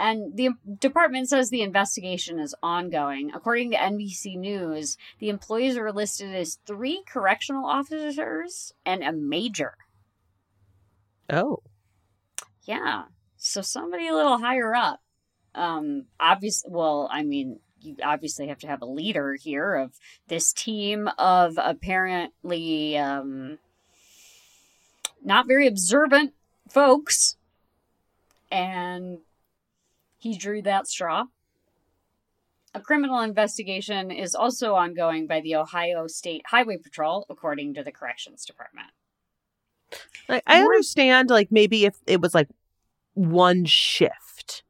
[0.00, 3.32] And the department says the investigation is ongoing.
[3.34, 9.74] According to NBC News, the employees are listed as three correctional officers and a major.
[11.28, 11.58] Oh.
[12.62, 13.04] Yeah.
[13.36, 15.02] So somebody a little higher up.
[15.54, 19.92] Um obviously well, I mean, you obviously have to have a leader here of
[20.28, 23.58] this team of apparently um
[25.22, 26.32] not very observant
[26.70, 27.36] folks.
[28.50, 29.18] And
[30.20, 31.24] he drew that straw.
[32.74, 37.90] A criminal investigation is also ongoing by the Ohio State Highway Patrol, according to the
[37.90, 38.88] Corrections Department.
[40.28, 42.48] Like I understand like maybe if it was like
[43.14, 44.62] one shift.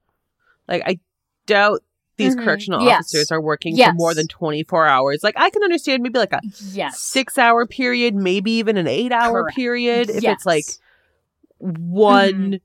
[0.67, 1.01] Like I
[1.45, 1.81] doubt
[2.17, 2.45] these Mhm.
[2.45, 3.01] correctional Yes.
[3.01, 5.21] officers are working for more than 24 hours.
[5.23, 6.41] Like I can understand maybe like a
[6.73, 6.99] Yes.
[7.13, 9.57] 6-hour period, maybe even an 8-hour Correct.
[9.57, 10.37] period if Yes.
[10.37, 10.65] it's like
[11.59, 12.61] one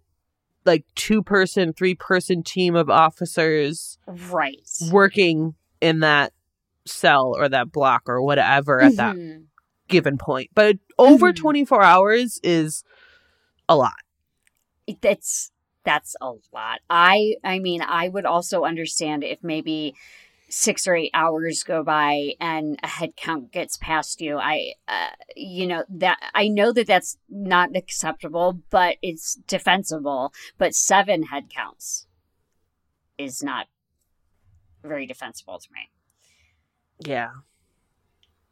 [0.65, 4.59] like two person, three person team of officers right.
[4.91, 6.33] working in that
[6.85, 9.45] cell or that block or whatever at that Mhm.
[9.87, 10.49] given point.
[10.53, 11.35] But over Mhm.
[11.37, 12.83] 24 hours is
[13.67, 13.93] a lot.
[15.01, 15.51] That's
[15.83, 16.79] that's a lot.
[16.89, 19.95] I I mean, I would also understand if maybe
[20.57, 24.37] six or eight hours go by and a head count gets past you.
[24.37, 30.31] I, uh, you know that I know that that's not acceptable, but it's defensible.
[30.57, 32.07] But seven head counts
[33.17, 33.67] is not
[34.81, 35.89] very defensible to me.
[37.05, 37.31] Yeah.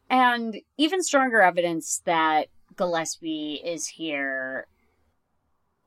[0.10, 4.68] And even stronger evidence that Gillespie is here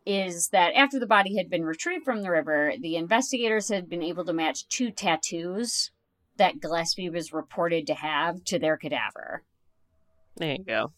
[0.07, 4.03] is that after the body had been retrieved from the river, the investigators had been
[4.03, 5.91] able to match two tattoos
[6.39, 9.43] that Gillespie was reported to have to their cadaver.
[10.37, 10.93] There you go.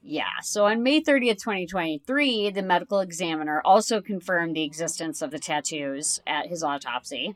[0.00, 5.40] Yeah, so on May 30th, 2023, the medical examiner also confirmed the existence of the
[5.40, 7.34] tattoos at his autopsy.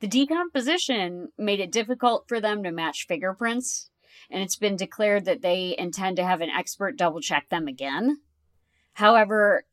[0.00, 3.90] The decomposition made it difficult for them to match fingerprints,
[4.28, 8.18] and it's been declared that they intend to have an expert double check them again.
[8.94, 9.64] However,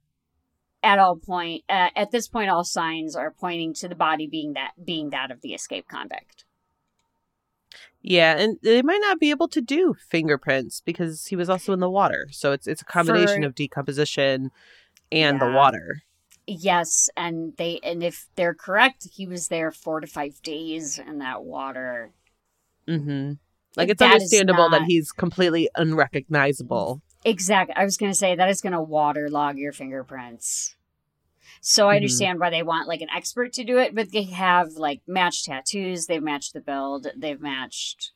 [0.84, 4.54] at all point uh, at this point all signs are pointing to the body being
[4.54, 6.46] that being that of the escape convict.
[8.02, 11.80] Yeah, and they might not be able to do fingerprints because he was also in
[11.80, 12.28] the water.
[12.32, 14.52] So it's it's a combination For- of decomposition
[15.12, 16.02] and the water.
[16.48, 21.20] Yes, and they and if they're correct, he was there four to five days in
[21.20, 22.12] that water.
[22.88, 23.34] Mm-hmm.
[23.78, 27.02] Like it's That understandable that he's completely unrecognizable.
[27.24, 27.76] Exactly.
[27.76, 30.76] I was going to say that is going to waterlog your fingerprints.
[31.62, 31.98] So I Mhm.
[31.98, 35.46] understand why they want like an expert to do it, but they have like matched
[35.46, 38.12] tattoos, they've matched the build, they've matched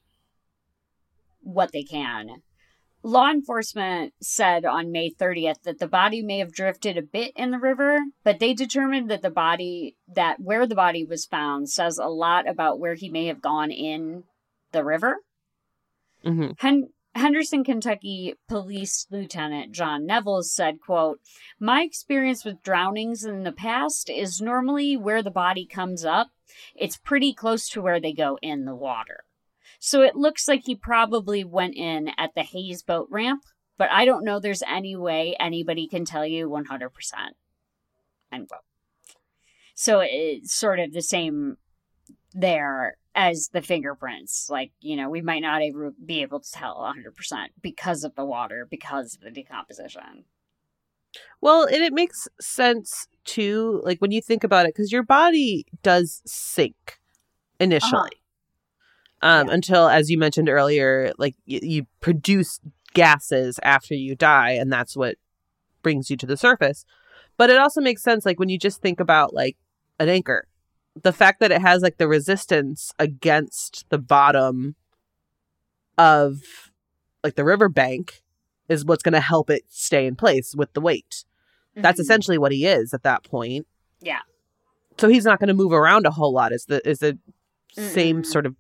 [1.42, 2.42] what they can.
[3.04, 7.52] Law enforcement said on May 30th that the body may have drifted a bit in
[7.52, 12.00] the river, but they determined that the body that where the body was found says
[12.00, 14.24] a lot about where he may have gone in
[14.72, 15.18] the river.
[16.24, 21.22] hmm Hen- Henderson, Kentucky Police Lieutenant John Nevels said, quote,
[21.58, 26.28] My experience with drownings in the past is normally where the body comes up.
[26.76, 29.24] It's pretty close to where they go in the water.
[29.80, 33.44] So it looks like he probably went in at the Hayes boat ramp,
[33.78, 36.90] but I don't know there's any way anybody can tell you 100%.
[38.34, 38.62] End quote.
[39.74, 41.58] So it's sort of the same
[42.34, 44.50] there as the fingerprints.
[44.50, 45.62] Like, you know, we might not
[46.06, 50.26] be able to tell 100% because of the water, because of the decomposition.
[51.42, 55.66] Well, and it makes sense too, like when you think about it, because your body
[55.82, 57.00] does sink
[57.60, 58.22] initially.
[59.22, 59.54] Um, Yeah.
[59.54, 62.60] until, as you mentioned earlier, like y- you produce
[62.94, 65.16] gases after you die, and that's what
[65.82, 66.86] brings you to the surface.
[67.38, 69.56] But it also makes sense, like when you just think about like
[70.00, 70.48] an anchor,
[71.02, 74.76] the fact that it has like the resistance against the bottom
[75.98, 76.42] of
[77.24, 78.22] like the riverbank
[78.70, 81.26] is what's going to help it stay in place with the weight.
[81.76, 82.04] That's Mhm.
[82.04, 83.68] essentially what he is at that point.
[84.00, 84.22] Yeah.
[84.98, 86.52] So he's not going to move around a whole lot.
[86.54, 87.18] Is the is the
[87.74, 88.26] same Mm-mm.
[88.26, 88.56] sort of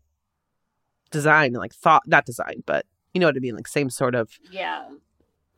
[1.11, 4.37] design, like thought, not design, but you know what I mean, like same sort of
[4.51, 4.89] Yeah.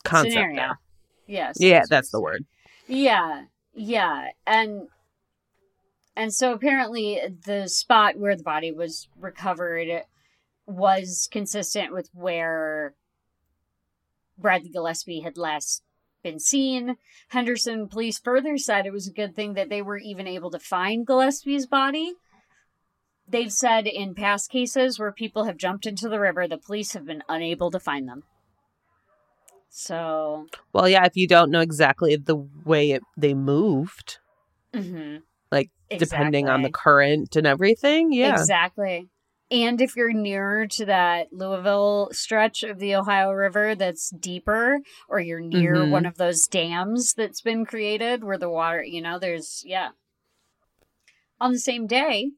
[0.03, 0.33] concept.
[0.33, 0.55] Scenario.
[0.55, 0.79] there.
[1.25, 1.57] Yes.
[1.59, 2.45] Yeah, that's the word.
[2.87, 4.87] Yeah, yeah, and
[6.17, 10.03] and so apparently the spot where the body was recovered
[10.65, 12.95] was consistent with where
[14.37, 15.83] Bradley Gillespie had last
[16.23, 16.97] been seen.
[17.29, 20.59] Henderson police further said it was a good thing that they were even able to
[20.59, 22.13] find Gillespie's body.
[23.29, 27.05] They've said in past cases where people have jumped into the river, the police have
[27.05, 28.23] been unable to find them.
[29.69, 34.17] So, Well, yeah, if you don't know exactly the way it, they moved,
[34.73, 35.21] mhm.
[35.89, 38.11] Like depending on the current and everything.
[38.11, 38.33] Yeah.
[38.33, 39.09] Exactly.
[39.49, 45.21] And if you're nearer to that Louisville stretch of the Ohio River that's deeper, or
[45.21, 45.91] you're near Mhm.
[45.91, 49.91] one of those dams that's been created where the water, you know, there's, yeah.
[51.39, 52.31] On the same day,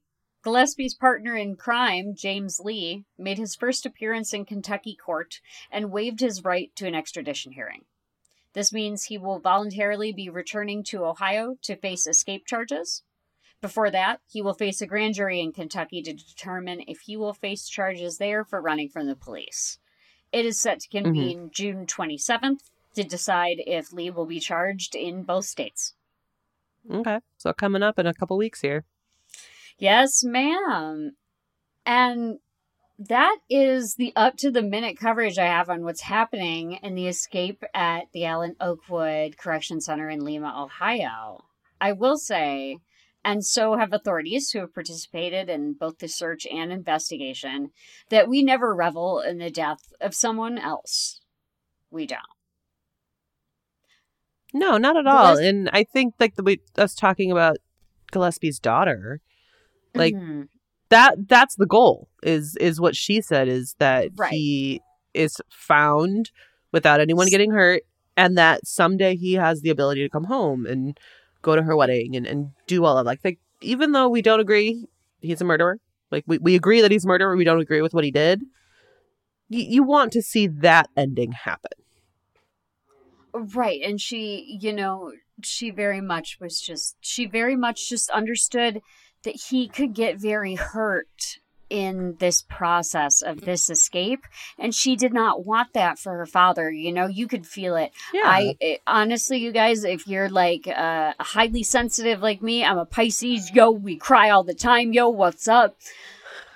[0.44, 6.20] Gillespie's partner in crime, James Lee, made his first appearance in Kentucky court and waived
[6.20, 7.86] his right to an extradition hearing.
[8.54, 13.04] This means he will voluntarily be returning to Ohio to face escape charges.
[13.62, 17.34] Before that, he will face a grand jury in Kentucky to determine if he will
[17.34, 19.80] face charges there for running from the police.
[20.32, 21.04] It is set to mm-hmm.
[21.06, 25.94] convene June 27th to decide if Lee will be charged in both states.
[26.90, 27.20] Okay.
[27.38, 28.86] So coming up in a couple weeks here.
[29.78, 31.16] Yes, ma'am.
[31.86, 32.40] And
[32.98, 37.08] that is the up to the minute coverage I have on what's happening in the
[37.08, 41.46] escape at the Allen Oakwood Correction Center in Lima, Ohio.
[41.80, 42.80] I will say,
[43.24, 47.72] and so have authorities who have participated in both the search and investigation,
[48.10, 51.20] that we never revel in the death of someone else.
[51.92, 52.22] We don't.
[54.54, 55.36] No, not at all.
[55.36, 57.58] Gilles- And I think like the we us talking about
[58.12, 59.22] Gillespie's daughter,
[59.96, 60.50] Like, Mhm.
[60.90, 62.10] that that's the goal.
[62.22, 64.32] Is is what she said is that Right.
[64.32, 64.82] he
[65.16, 66.30] is found
[66.72, 67.82] without anyone getting hurt
[68.16, 71.00] and that someday he has the ability to come home and
[71.42, 74.40] go to her wedding and, and do all of like like even though we don't
[74.40, 74.86] agree
[75.22, 75.80] he's a murderer.
[76.12, 78.42] Like we, we agree that he's a murderer, we don't agree with what he did.
[79.50, 81.72] You, you want to see that ending happen.
[83.34, 83.82] Right.
[83.84, 85.12] And she, you know,
[85.44, 88.82] she very much was just, she very much just understood
[89.24, 91.40] that he could get very hurt
[91.70, 94.26] in this process of this escape.
[94.58, 96.72] And she did not want that for her father.
[96.72, 97.92] You know, you could feel it.
[98.14, 98.24] Yeah.
[98.26, 102.86] I it, honestly, you guys, if you're like uh, highly sensitive like me, I'm a
[102.86, 103.52] Pisces.
[103.52, 104.94] Yo, we cry all the time.
[104.94, 105.76] Yo, what's up?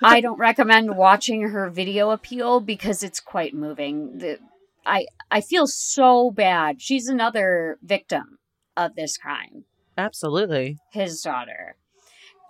[0.02, 4.18] I don't recommend watching her video appeal because it's quite moving.
[4.18, 4.38] The,
[4.84, 6.82] I I feel so bad.
[6.82, 8.38] She's another victim
[8.76, 9.64] of this crime.
[9.96, 10.78] Absolutely.
[10.92, 11.76] His daughter,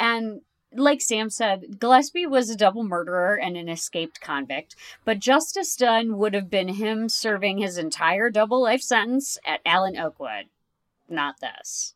[0.01, 0.41] and
[0.75, 6.19] like Sam said, Gillespie was a double murderer and an escaped convict, but justice done
[6.19, 10.47] would have been him serving his entire double life sentence at Allen Oakwood,
[11.09, 11.95] not this.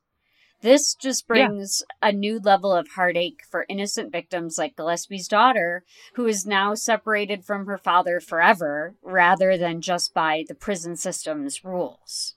[0.60, 1.46] This just Yeah.
[1.46, 5.84] brings a new level of heartache for innocent victims like Gillespie's daughter,
[6.14, 11.64] who is now separated from her father forever rather than just by the prison system's
[11.64, 12.34] rules.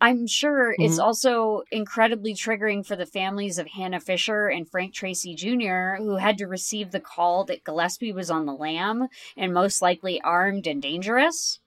[0.00, 1.02] I'm sure it's Mhm.
[1.04, 6.38] also incredibly triggering for the families of Hannah Fisher and Frank Tracy Jr., who had
[6.38, 10.80] to receive the call that Gillespie was on the lam and most likely armed and
[10.80, 11.58] dangerous.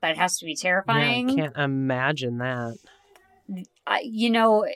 [0.00, 1.30] That has to be Yeah, terrifying.
[1.30, 2.78] I can't imagine that.
[3.86, 4.66] I- you know,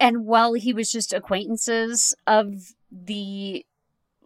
[0.00, 3.66] and while he was just acquaintances of the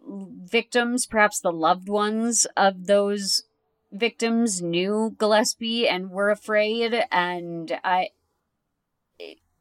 [0.05, 3.43] victims, perhaps the loved ones of those
[3.93, 7.05] victims knew Gillespie and were afraid.
[7.11, 8.09] And I,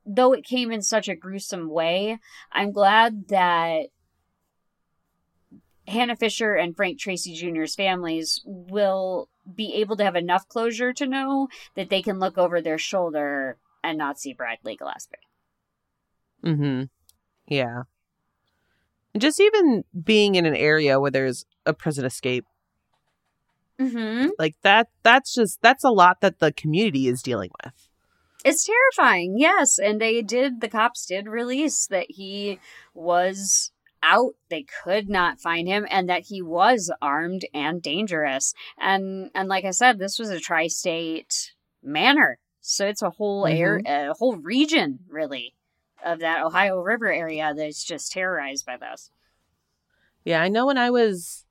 [0.04, 2.18] though it came in such a gruesome way,
[2.50, 3.88] I'm glad that
[5.86, 11.06] Hannah Fisher and Frank Tracy Jr.'s families will be able to have enough closure to
[11.06, 15.16] know that they can look over their shoulder and not see Bradley Gillespie.
[16.44, 16.84] Mm-hmm.
[17.48, 17.82] Yeah.
[19.18, 22.46] Just even being in an area where there's a prison escape,
[23.82, 24.28] Mm-hmm.
[24.38, 27.72] like that, that's just, that's a lot that the community is dealing with.
[28.44, 29.78] It's terrifying, yes.
[29.78, 32.58] And they did, the cops did release that he
[32.94, 33.70] was
[34.02, 34.34] out.
[34.50, 38.54] They could not find him and that he was armed and dangerous.
[38.78, 41.52] And and like I said, this was a tri-state
[41.82, 42.38] manner.
[42.60, 45.54] So it's a whole air a whole region really
[46.04, 49.10] of that Ohio River area that's just terrorized by this.
[50.24, 50.42] Yeah.
[50.42, 51.44] I know when I was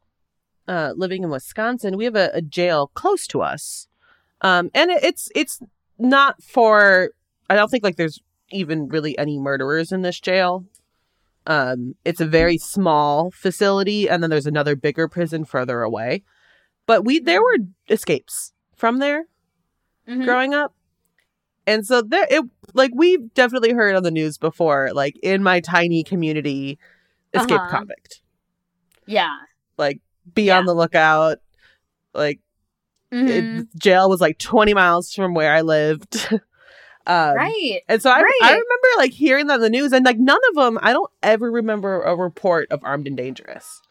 [0.68, 3.88] uh, living in Wisconsin, we have a, a jail close to us.
[4.42, 5.60] Um, and it, it's, it's
[6.00, 7.12] not for,
[7.50, 8.20] I don't think like there's
[8.52, 10.66] even really any murderers in this jail.
[11.48, 16.24] Um, it's a very small facility, and then there's another bigger prison further away.
[16.86, 17.58] But we there were
[17.90, 19.26] escapes from there
[20.08, 20.26] Mhm.
[20.26, 20.76] growing up,
[21.66, 22.44] and so there it
[22.74, 26.78] like we've definitely heard on the news before, like in my tiny community,
[27.34, 27.78] escaped Uh-huh.
[27.78, 28.22] convict.
[29.08, 29.36] Yeah.
[29.78, 30.00] Like
[30.34, 30.58] be Yeah.
[30.60, 31.38] on the lookout.
[32.14, 32.40] Like
[33.14, 33.62] Mhm.
[33.62, 36.28] it, jail was like 20 miles from where I lived.
[37.08, 37.82] um, right.
[37.90, 38.40] And so I, Right.
[38.44, 41.12] I remember like hearing that on the news, and like none of them, I don't
[41.24, 43.82] ever remember a report of armed and dangerous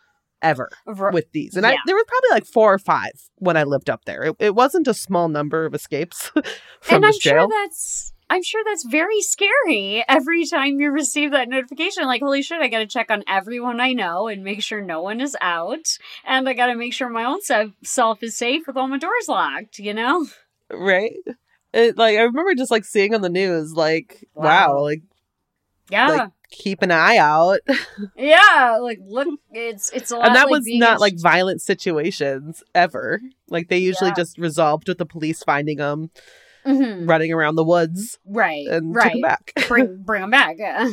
[0.43, 1.55] ever R- with these.
[1.57, 4.23] And I, there was probably like four or five when I lived up there.
[4.23, 6.29] It, it wasn't a small number of escapes
[6.81, 7.49] from and I'm this sure jail.
[7.49, 12.05] that's I'm sure that's very scary every time you receive that notification.
[12.05, 15.21] Like, holy shit, I gotta check on everyone I know and make sure no one
[15.21, 15.99] is out.
[16.25, 17.41] And I gotta make sure my own
[17.83, 20.27] self is safe with all my doors locked, you know?
[20.73, 21.17] Right?
[21.75, 24.83] It, like I remember just like seeing on the news, like wow, Wow.
[24.83, 25.03] like
[25.91, 26.09] Yeah.
[26.09, 27.61] like keep an eye out,
[28.17, 28.79] yeah.
[28.81, 33.21] Like, look, it's it's a lot and that like was not like violent situations ever.
[33.49, 34.15] Like they usually Yeah.
[34.17, 36.11] just resolved with the police finding them
[36.67, 37.09] Mhm.
[37.09, 38.67] running around the woods Right.
[38.67, 39.13] and took right.
[39.13, 39.53] them back.
[39.69, 40.57] bring bring them back.
[40.59, 40.89] Yeah.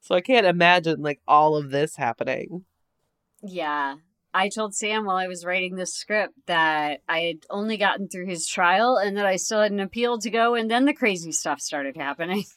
[0.00, 2.64] so I can't imagine like all of this happening.
[3.42, 3.96] Yeah.
[4.34, 8.26] I told Sam while I was writing this script that I had only gotten through
[8.26, 11.32] his trial and that I still had an appeal to go, and then the crazy
[11.32, 12.44] stuff started happening.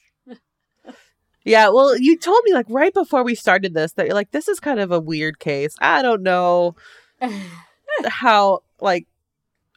[1.43, 4.47] Yeah, well, you told me like right before we started this that you're like, this
[4.47, 5.73] is kind of a weird case.
[5.81, 6.75] I don't know
[8.05, 9.07] how like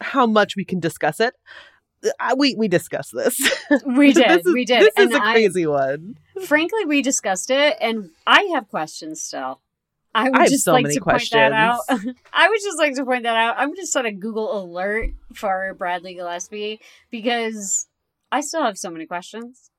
[0.00, 1.34] how much we can discuss it.
[2.20, 3.38] I, we we discussed this.
[3.86, 4.28] we did.
[4.28, 4.82] this is, we did.
[4.82, 6.16] This and is a I- crazy one.
[6.44, 9.60] frankly, we discussed it, and I have questions still.
[10.14, 11.80] I would I just so like many to point that out.
[12.32, 13.56] I would just like to point that out.
[13.58, 16.80] I'm going to set a Google alert for Bradley Gillespie
[17.10, 17.88] because
[18.30, 19.70] I still have so many questions.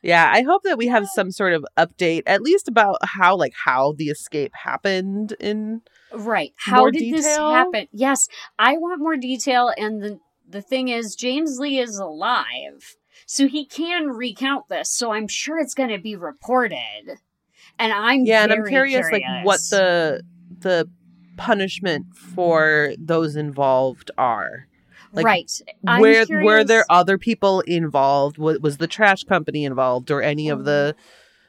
[0.00, 3.52] Yeah, I hope that we have some sort of update, at least about how like
[3.64, 5.82] how the escape happened in.
[6.12, 6.52] Right.
[6.56, 7.88] How More did this happen?
[7.92, 8.28] Yes,
[8.58, 10.18] I want more detail and the
[10.48, 12.96] the thing is James Lee is alive.
[13.26, 14.90] So he can recount this.
[14.90, 17.18] So I'm sure it's going to be reported.
[17.78, 20.22] And I'm Yeah, and I'm very curious, like what the
[20.60, 20.88] the
[21.36, 24.66] punishment for those involved are.
[25.12, 25.50] like, right.
[25.86, 28.38] I'm where were there other people involved?
[28.38, 30.94] Was, was the trash company involved, or any of the?
[30.96, 31.02] Mm.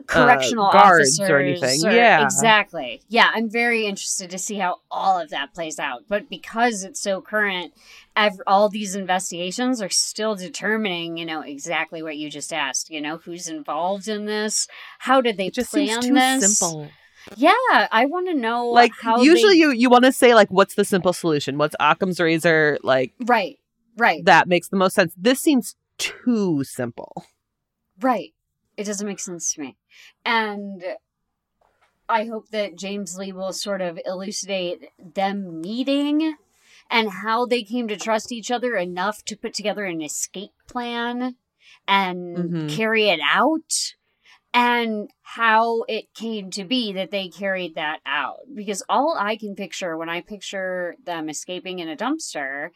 [0.07, 1.85] Correctional uh, guards officers or anything.
[1.85, 2.23] or- Yeah.
[2.23, 6.84] exactly yeah i'm very interested to see how all of that plays out but because
[6.84, 7.73] it's so current
[8.15, 13.01] ev- all these investigations are still determining you know exactly what you just asked you
[13.01, 14.67] know who's involved in this
[14.99, 16.89] how did they It just plan too this simple.
[17.35, 17.51] yeah
[17.91, 19.59] i want to know Like how usually, they...
[19.59, 21.57] you you want to say like, what's the simple solution?
[21.57, 22.80] What's Occam's razor?
[22.84, 23.57] Like right
[23.97, 25.13] right that makes the most sense.
[25.17, 27.26] This seems too simple.
[28.01, 28.31] Right.
[28.80, 29.76] It doesn't make sense to me.
[30.23, 30.81] And
[32.07, 36.38] I hope that James Lee will sort of elucidate them meeting
[36.89, 41.35] and how they came to trust each other enough to put together an escape plan
[41.89, 42.69] and Mhm.
[42.77, 43.95] carry it out
[44.53, 49.56] and how it came to be that they carried that out because all I can
[49.56, 52.72] picture when I picture them escaping in a dumpster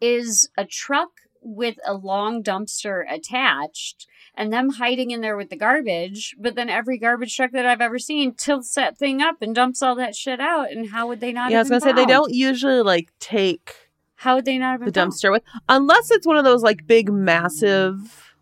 [0.00, 1.10] is a truck
[1.42, 4.06] with a long dumpster attached
[4.38, 7.80] and them hiding in there with the garbage but then every garbage truck that I've
[7.82, 11.20] ever seen tilts that thing up and dumps all that shit out and how would
[11.20, 13.74] they not yeah, I was gonna say they don't usually like take
[14.14, 15.12] how would they not have the found?
[15.12, 18.34] dumpster with unless it's one of those like big massive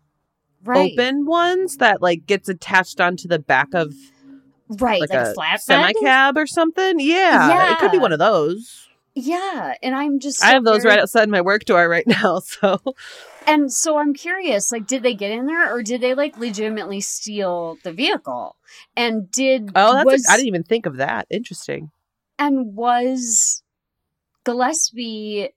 [0.63, 3.93] right open ones that like gets attached onto the back of
[4.79, 6.99] right like, like, a flatbed semi cab or something.
[6.99, 8.87] Yeah, yeah, it could be one of those.
[9.15, 12.39] yeah and I'm just I have those very- right outside my work door right now.
[12.39, 12.81] So
[13.47, 16.99] And so I'm curious, like, did they get in there or did they like legitimately
[17.01, 18.57] steal the vehicle?
[18.95, 21.25] And did oh, that's was a, I didn't even think of that.
[21.29, 21.91] Interesting.
[22.37, 23.63] and was
[24.43, 25.49] Gillespie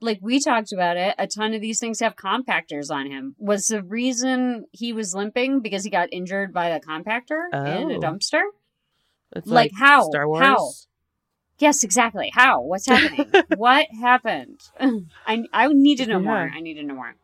[0.00, 3.34] like we talked about it, a ton of these things have compactors on him.
[3.38, 7.94] Was the reason he was limping because he got injured by the compactor in a
[7.96, 8.00] Oh.
[8.00, 8.42] dumpster?
[9.34, 10.02] It's Like, how?
[10.10, 10.42] Star Wars.
[10.44, 10.70] How?
[11.58, 12.30] Yes, exactly.
[12.34, 12.60] How?
[12.60, 13.30] What's happening?
[13.56, 14.60] what happened?
[15.26, 16.50] I I need to know more.
[16.54, 17.14] I need to know more.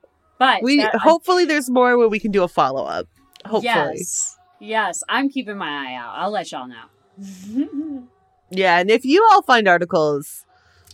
[0.42, 3.06] But We that- I hopefully there's more where we can do a follow up.
[3.44, 4.36] Hopefully, Yes.
[4.58, 5.04] Yes.
[5.08, 6.14] I'm keeping my eye out.
[6.16, 6.88] I'll let y'all know.
[8.50, 8.80] yeah.
[8.80, 10.44] And if you all find articles,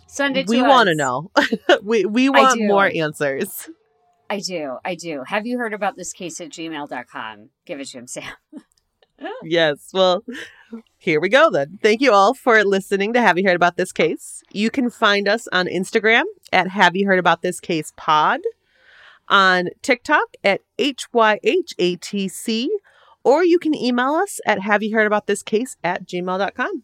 [0.06, 1.30] Send it to we want to know.
[1.82, 3.70] we we want more answers.
[4.28, 4.76] I do.
[4.84, 5.22] I do.
[5.26, 7.48] Have you heard about this case at gmail.com?
[7.64, 8.32] Give it to him, Sam.
[9.42, 9.88] yes.
[9.94, 10.24] Well,
[10.98, 11.78] here we go then.
[11.82, 14.42] Thank you all for listening to Have You Heard About This Case?
[14.52, 18.40] You can find us on Instagram at Have You Heard About This Case Pod,
[19.28, 22.66] on TikTok at HYHATC,
[23.24, 26.82] or you can email us at Have You Heard About This Case at gmail.com.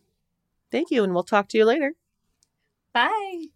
[0.70, 1.94] Thank you, and we'll talk to you later.
[2.92, 3.46] Bye.